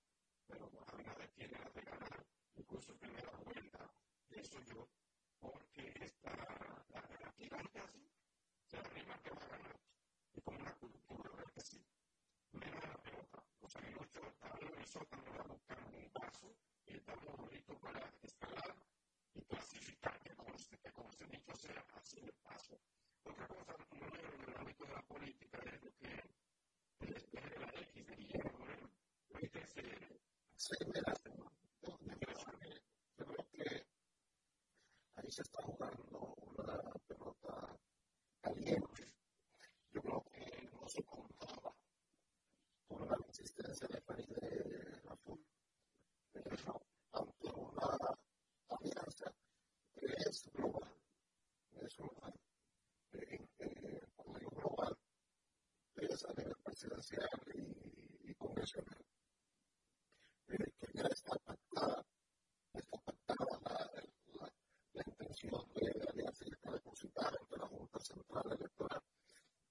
[0.48, 2.26] pero Abinader tiene la de ganar,
[2.56, 3.94] incluso en primera vuelta.
[4.28, 4.88] De eso yo
[5.38, 6.30] porque esta,
[6.90, 8.10] la narrativa es así,
[8.66, 9.76] se arriba que va a ganar,
[10.34, 11.86] es como una cultura, ¿verdad que sí?
[12.50, 16.96] Menos la pelota, o sea, muchos estaban en el sótano a buscar un paso y
[16.96, 18.76] estamos listos para escalar
[19.34, 22.78] y clasificar, que conste, que conste, dicho sea, así el paso.
[23.24, 26.24] Otra cosa, no en el ámbito de la política, es lo que
[27.00, 28.90] el despeje de la X de Guillermo Moreno.
[29.40, 29.82] ¿Viste ese?
[30.56, 31.14] Sí, mira,
[33.18, 33.86] yo creo que
[35.14, 37.78] ahí se está jugando una pelota
[38.40, 39.12] caliente.
[39.92, 41.74] Yo creo que no se contaba
[42.88, 45.44] con la existencia de Farideh Raful,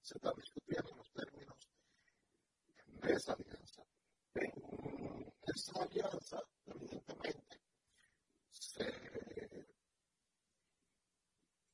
[0.04, 1.70] Se está discutiendo los términos
[2.86, 3.82] de esa alianza.
[4.36, 7.60] En esa alianza, evidentemente,
[8.50, 8.82] se.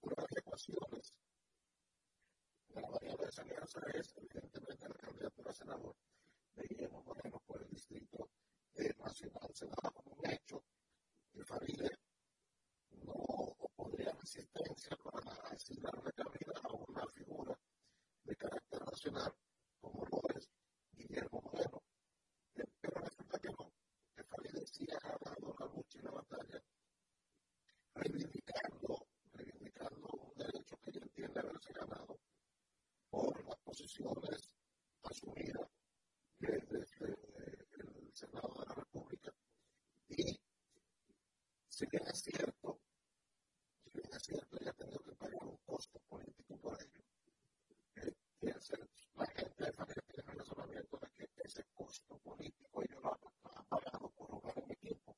[0.02, 1.14] una de las ecuaciones.
[2.74, 5.96] La variable de esa alianza es, evidentemente, la candidatura a senador
[6.54, 8.28] de Guillermo Moreno por el Distrito
[8.98, 9.50] Nacional.
[9.54, 10.62] Se daba como un hecho
[11.32, 11.98] que Javier
[12.90, 17.58] no opondría asistencia para asignarle cabida a una figura
[18.24, 19.34] de carácter nacional
[19.80, 20.50] como López
[20.92, 21.89] Guillermo Moreno.
[22.80, 23.72] Pero resulta que no,
[24.14, 24.56] que Fabián
[25.02, 26.62] ha dando la lucha y la batalla,
[27.94, 32.18] reivindicando, reivindicando un derecho que ella entiende haberse ganado
[33.10, 34.54] por las posiciones
[35.02, 35.68] asumidas
[36.38, 39.32] desde, desde el Senado de la República.
[40.08, 40.40] Y
[41.68, 42.80] si bien es cierto,
[43.84, 47.09] si bien es cierto, ella ha tenido que pagar un costo político por ello
[48.40, 53.12] piensen la gente de familia que tiene razonamiento de que ese costo político ellos lo
[53.12, 55.16] han, pagado por jugar en equipo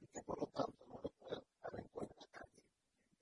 [0.00, 2.46] y que por lo tanto no le pueden dar en cuenta a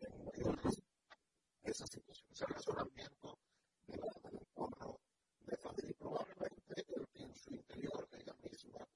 [0.00, 3.38] en medio de esa situación, ese razonamiento
[3.86, 5.00] de la, del pueblo
[5.40, 8.88] de familia probablemente el, en su interior ella misma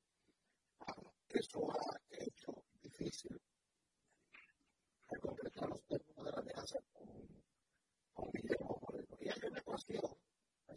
[0.81, 3.41] ah, eso ha hecho difícil
[5.21, 7.09] concretar los términos de la amenaza con,
[8.13, 9.17] con Guillermo Moreno.
[9.21, 10.03] Y hay una cuestión
[10.69, 10.77] que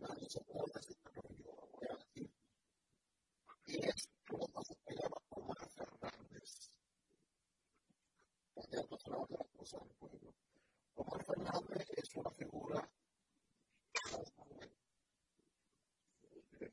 [0.00, 0.96] la secuela es el
[1.92, 2.28] aquí.
[3.66, 4.38] Y es lo
[4.86, 6.70] que llamaba Omar Fernández.
[10.94, 12.90] Omar Fernández es una figura.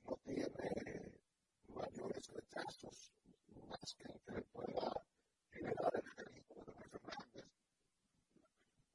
[0.05, 1.11] No tiene
[1.67, 3.11] mayores rechazos
[3.67, 4.93] más que le pueda
[5.51, 7.47] generar el Federico de Fernández.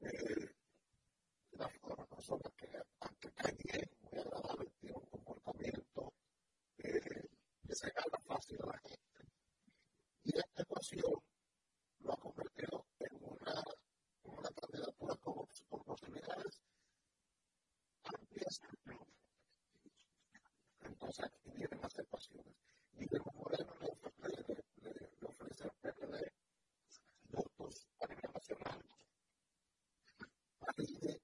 [0.01, 0.57] Eh,
[1.59, 2.68] las personas que,
[3.01, 6.12] aunque cae bien, muy agradable, tiene un comportamiento
[6.78, 7.28] eh,
[7.66, 9.32] que se gana fácil a la gente.
[10.22, 11.12] Y esta ecuación
[12.01, 13.62] lo ha convertido en una,
[14.22, 16.60] una candidatura con, con posibilidades
[18.05, 18.60] amplias.
[20.80, 22.55] Entonces aquí vienen las ecuaciones.
[22.93, 26.32] Guillermo Moreno le ofrece, le, le, le ofrece al
[27.30, 28.85] votos a nivel nacional.
[30.76, 31.20] Ahí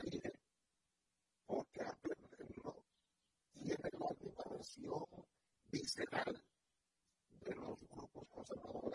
[0.00, 0.32] aire,
[1.46, 2.84] porque aprenderlo
[3.52, 5.04] tiene la animación
[5.70, 6.42] visceral
[7.40, 8.85] de los grupos conservadores.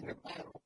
[0.00, 0.59] in the Bible.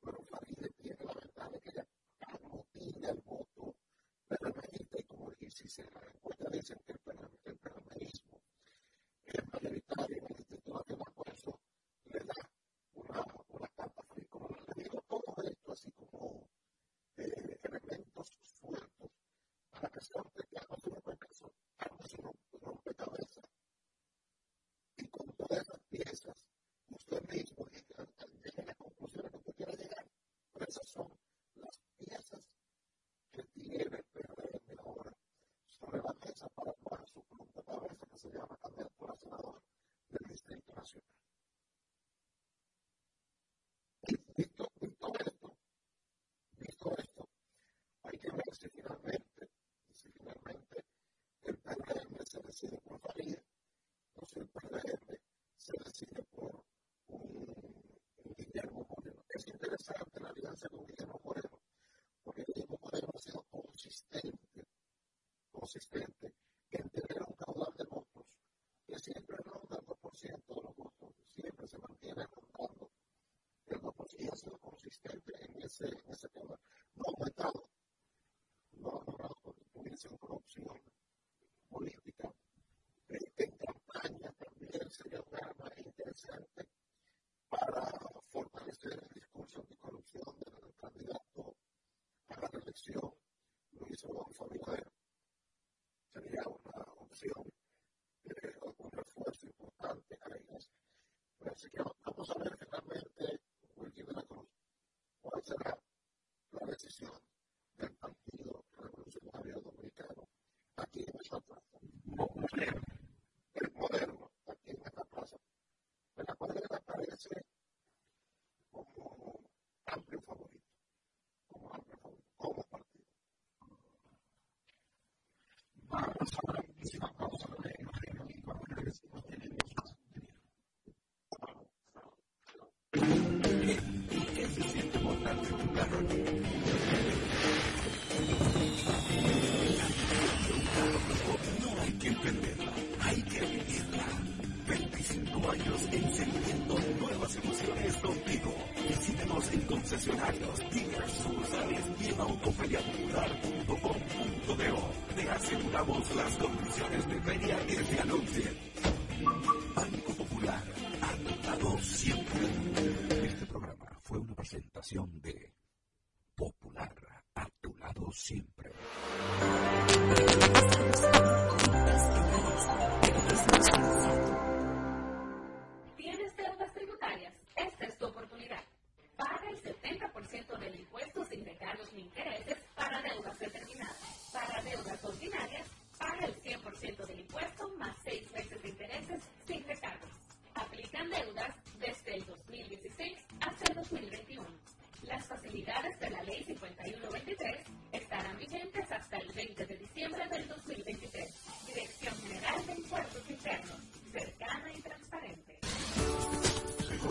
[59.75, 61.19] interesante la alianza con Guillermo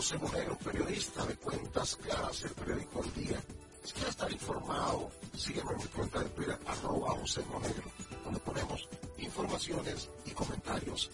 [0.05, 3.43] José Moreno, periodista de Cuentas Claras, el periódico El Día.
[3.83, 7.83] Si quieres estar informado, sígueme en mi cuenta de Twitter, arroba José Moreno,
[8.23, 8.87] donde ponemos
[9.17, 11.09] informaciones y comentarios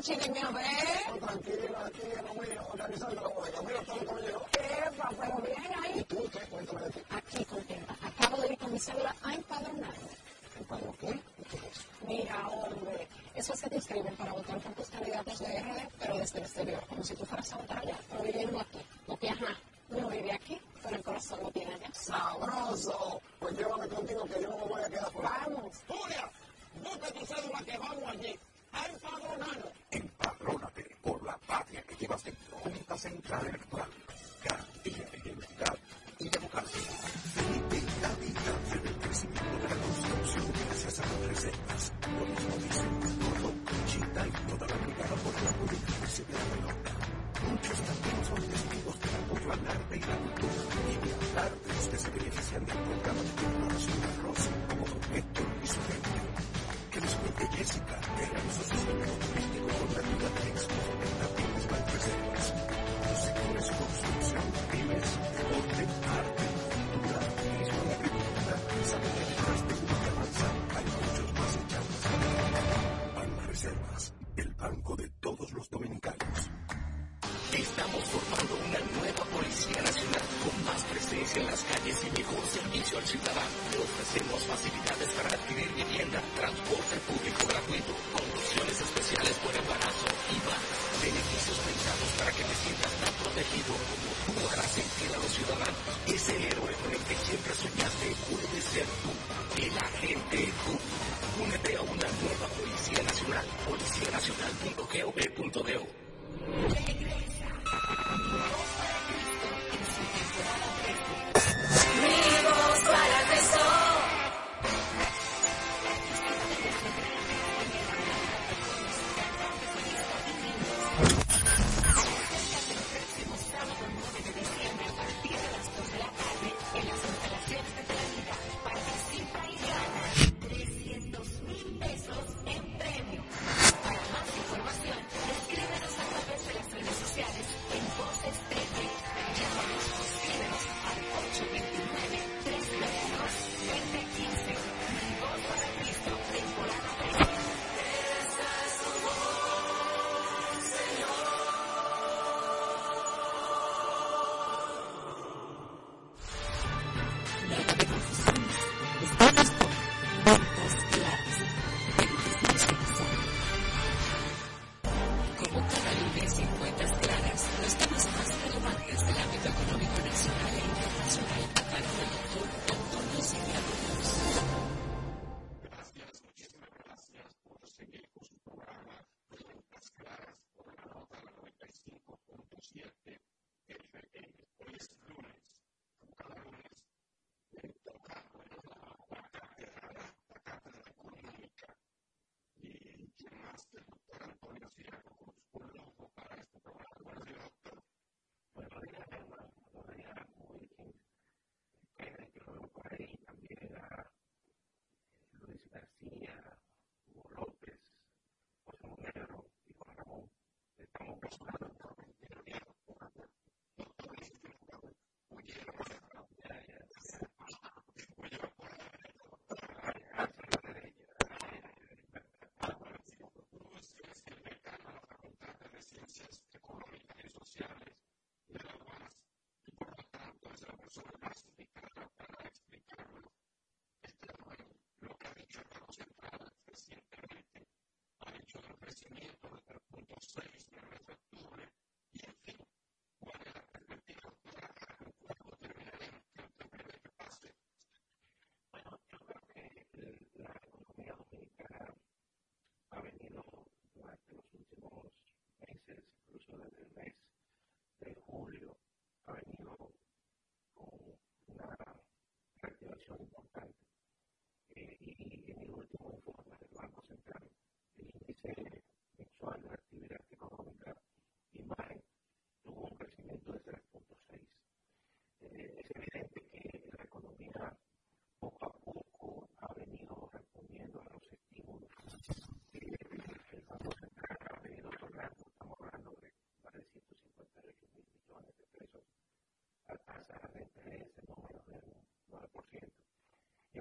[0.00, 0.64] noche que me hablé.
[1.12, 3.50] Oh, tranquilo, aquí Romero, organizando la boda.
[3.54, 4.46] Romero, todo caballero.
[4.86, 6.00] Epa, pero bien ahí.
[6.00, 6.38] ¿Y tú qué?
[6.48, 7.00] Cuéntame de ti.
[7.10, 7.96] Aquí contenta.
[8.02, 9.94] Acabo de ir con mi célula a empadronar.
[10.58, 11.20] ¿Empadronar qué?
[11.50, 11.86] ¿Qué es?
[12.08, 16.18] Mira, hombre, eso es que te inscriben para votar por tus candidatos de RD, pero
[16.18, 18.69] desde el exterior, como si tú fueras a votar allá, pero viviendo aquí.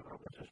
[0.10, 0.49] competition.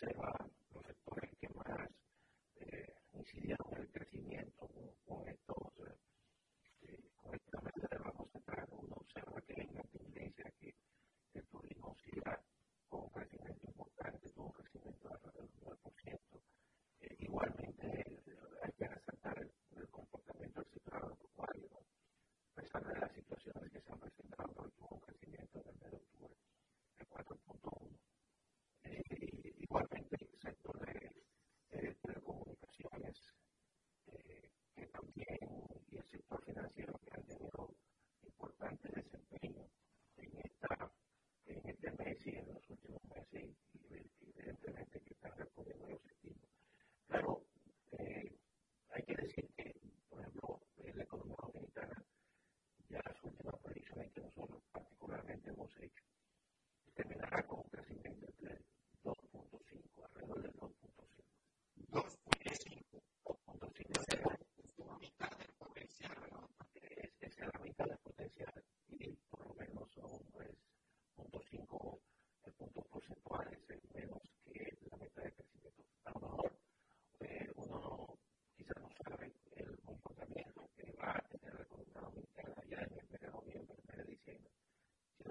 [0.00, 0.32] observa
[0.72, 1.90] los sectores que más
[2.60, 4.69] eh, incidieron en el crecimiento.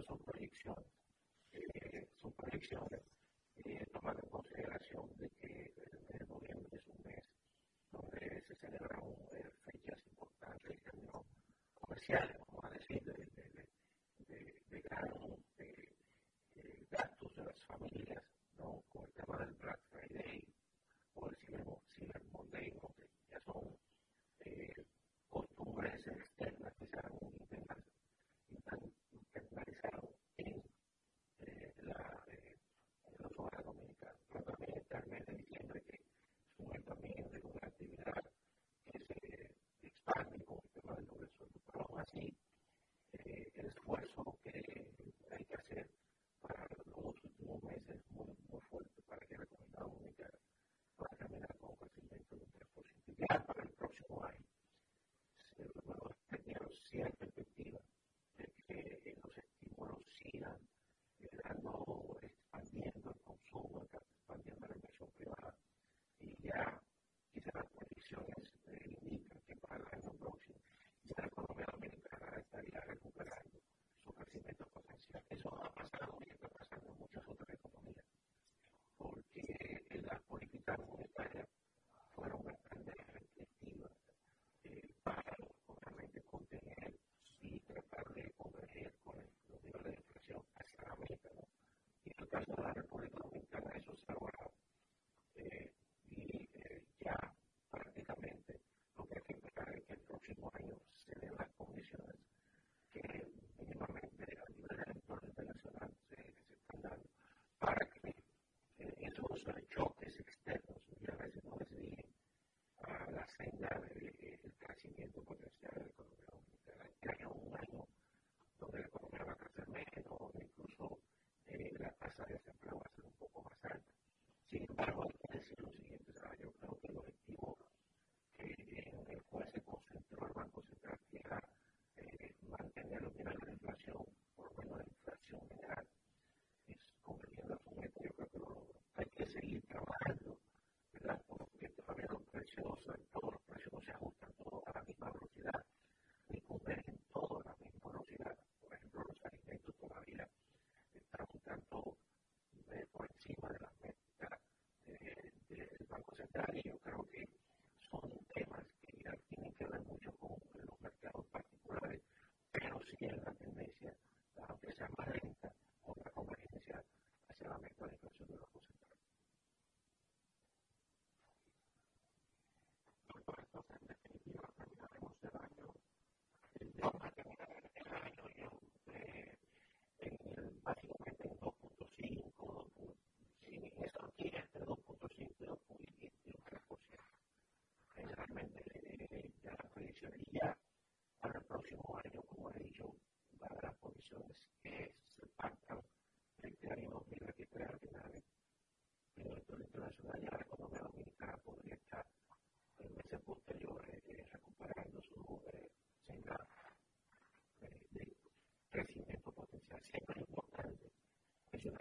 [0.10, 0.76] son proyección,
[1.53, 2.88] eh, su proyección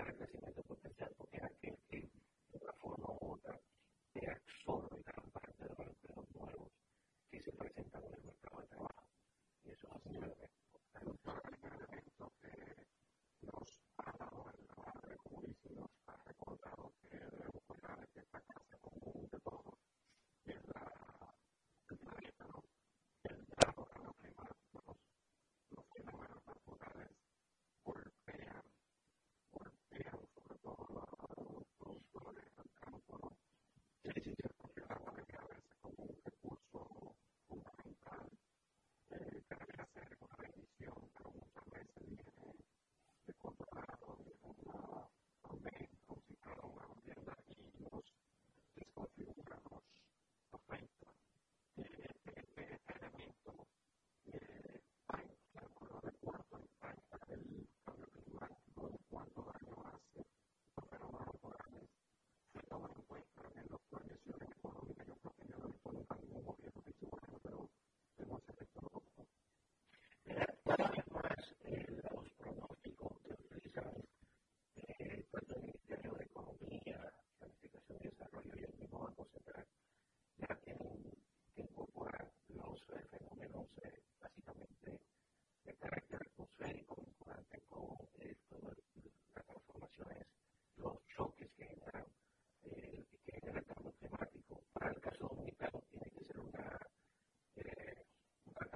[0.09, 0.47] reflexión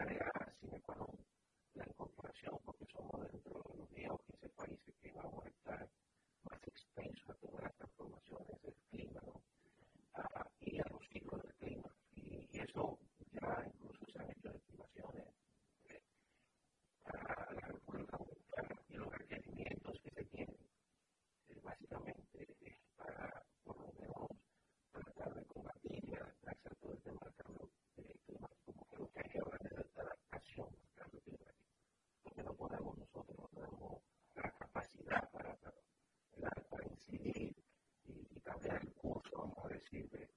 [0.00, 0.31] any
[39.94, 40.31] Amen.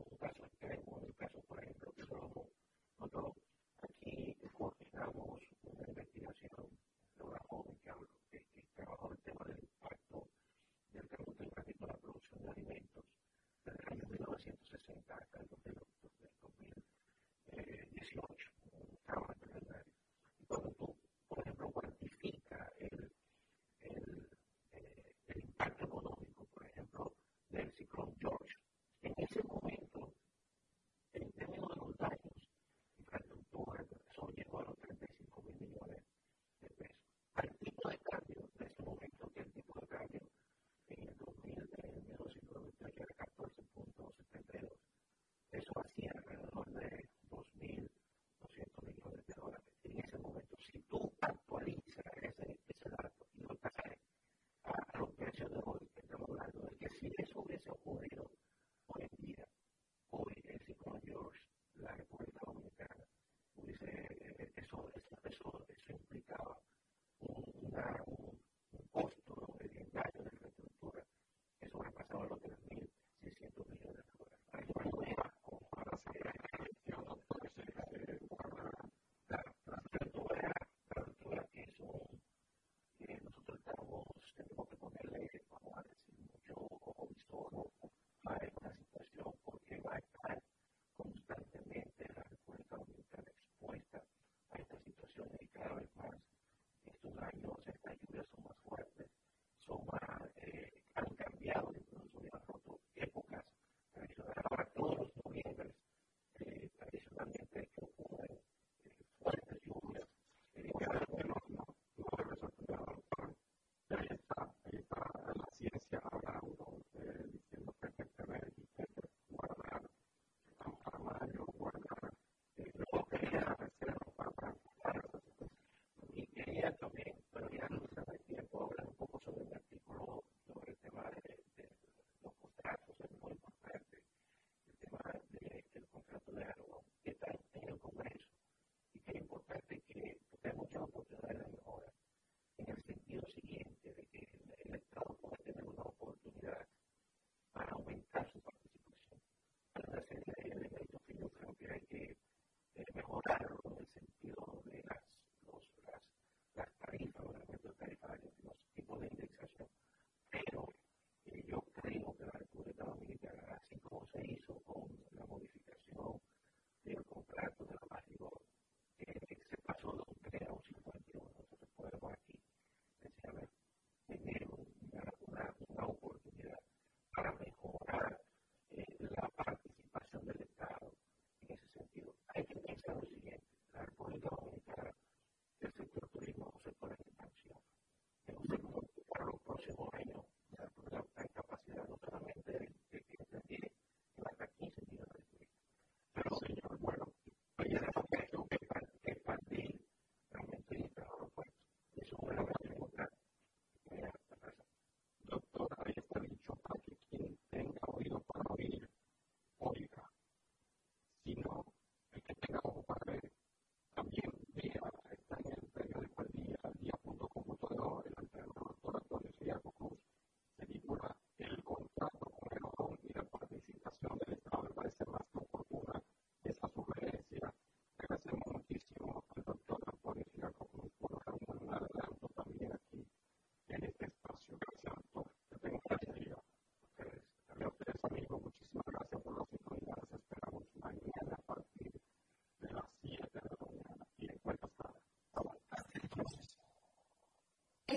[197.70, 198.23] you know,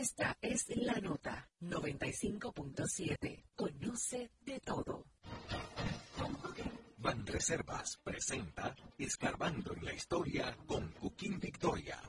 [0.07, 3.43] Esta es la nota 95.7.
[3.57, 5.05] Conoce de todo.
[6.99, 12.01] Banreservas presenta Escarbando en la Historia con Cuquín Victoria.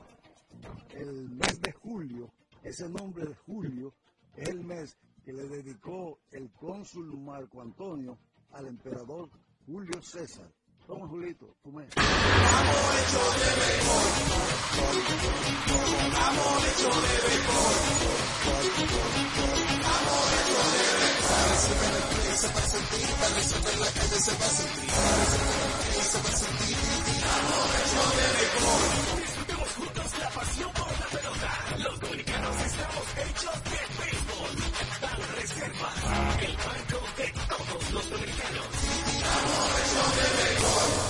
[0.94, 3.92] El mes de julio, ese nombre de julio,
[4.36, 8.16] es el mes que le dedicó el cónsul Marco Antonio
[8.52, 9.28] al emperador
[9.66, 10.48] Julio César.
[10.86, 11.98] Toma, Julito, de béisbol.
[14.78, 17.76] Amor hecho de béisbol.
[19.88, 21.48] Amor hecho de béisbol.
[21.58, 24.54] Se va a sentir, se va a sentir, parece que la calle se va a
[24.58, 24.90] sentir.
[25.98, 26.76] Se va sentir,
[27.38, 28.82] amor hecho de béisbol.
[29.38, 31.50] Vivimos juntos la pasión por la pelota.
[31.78, 34.52] Los dominicanos estamos hechos de béisbol.
[35.10, 35.90] Al reserva,
[36.46, 38.68] el banco de todos los dominicanos.
[39.34, 41.07] Amor hecho de béisbol.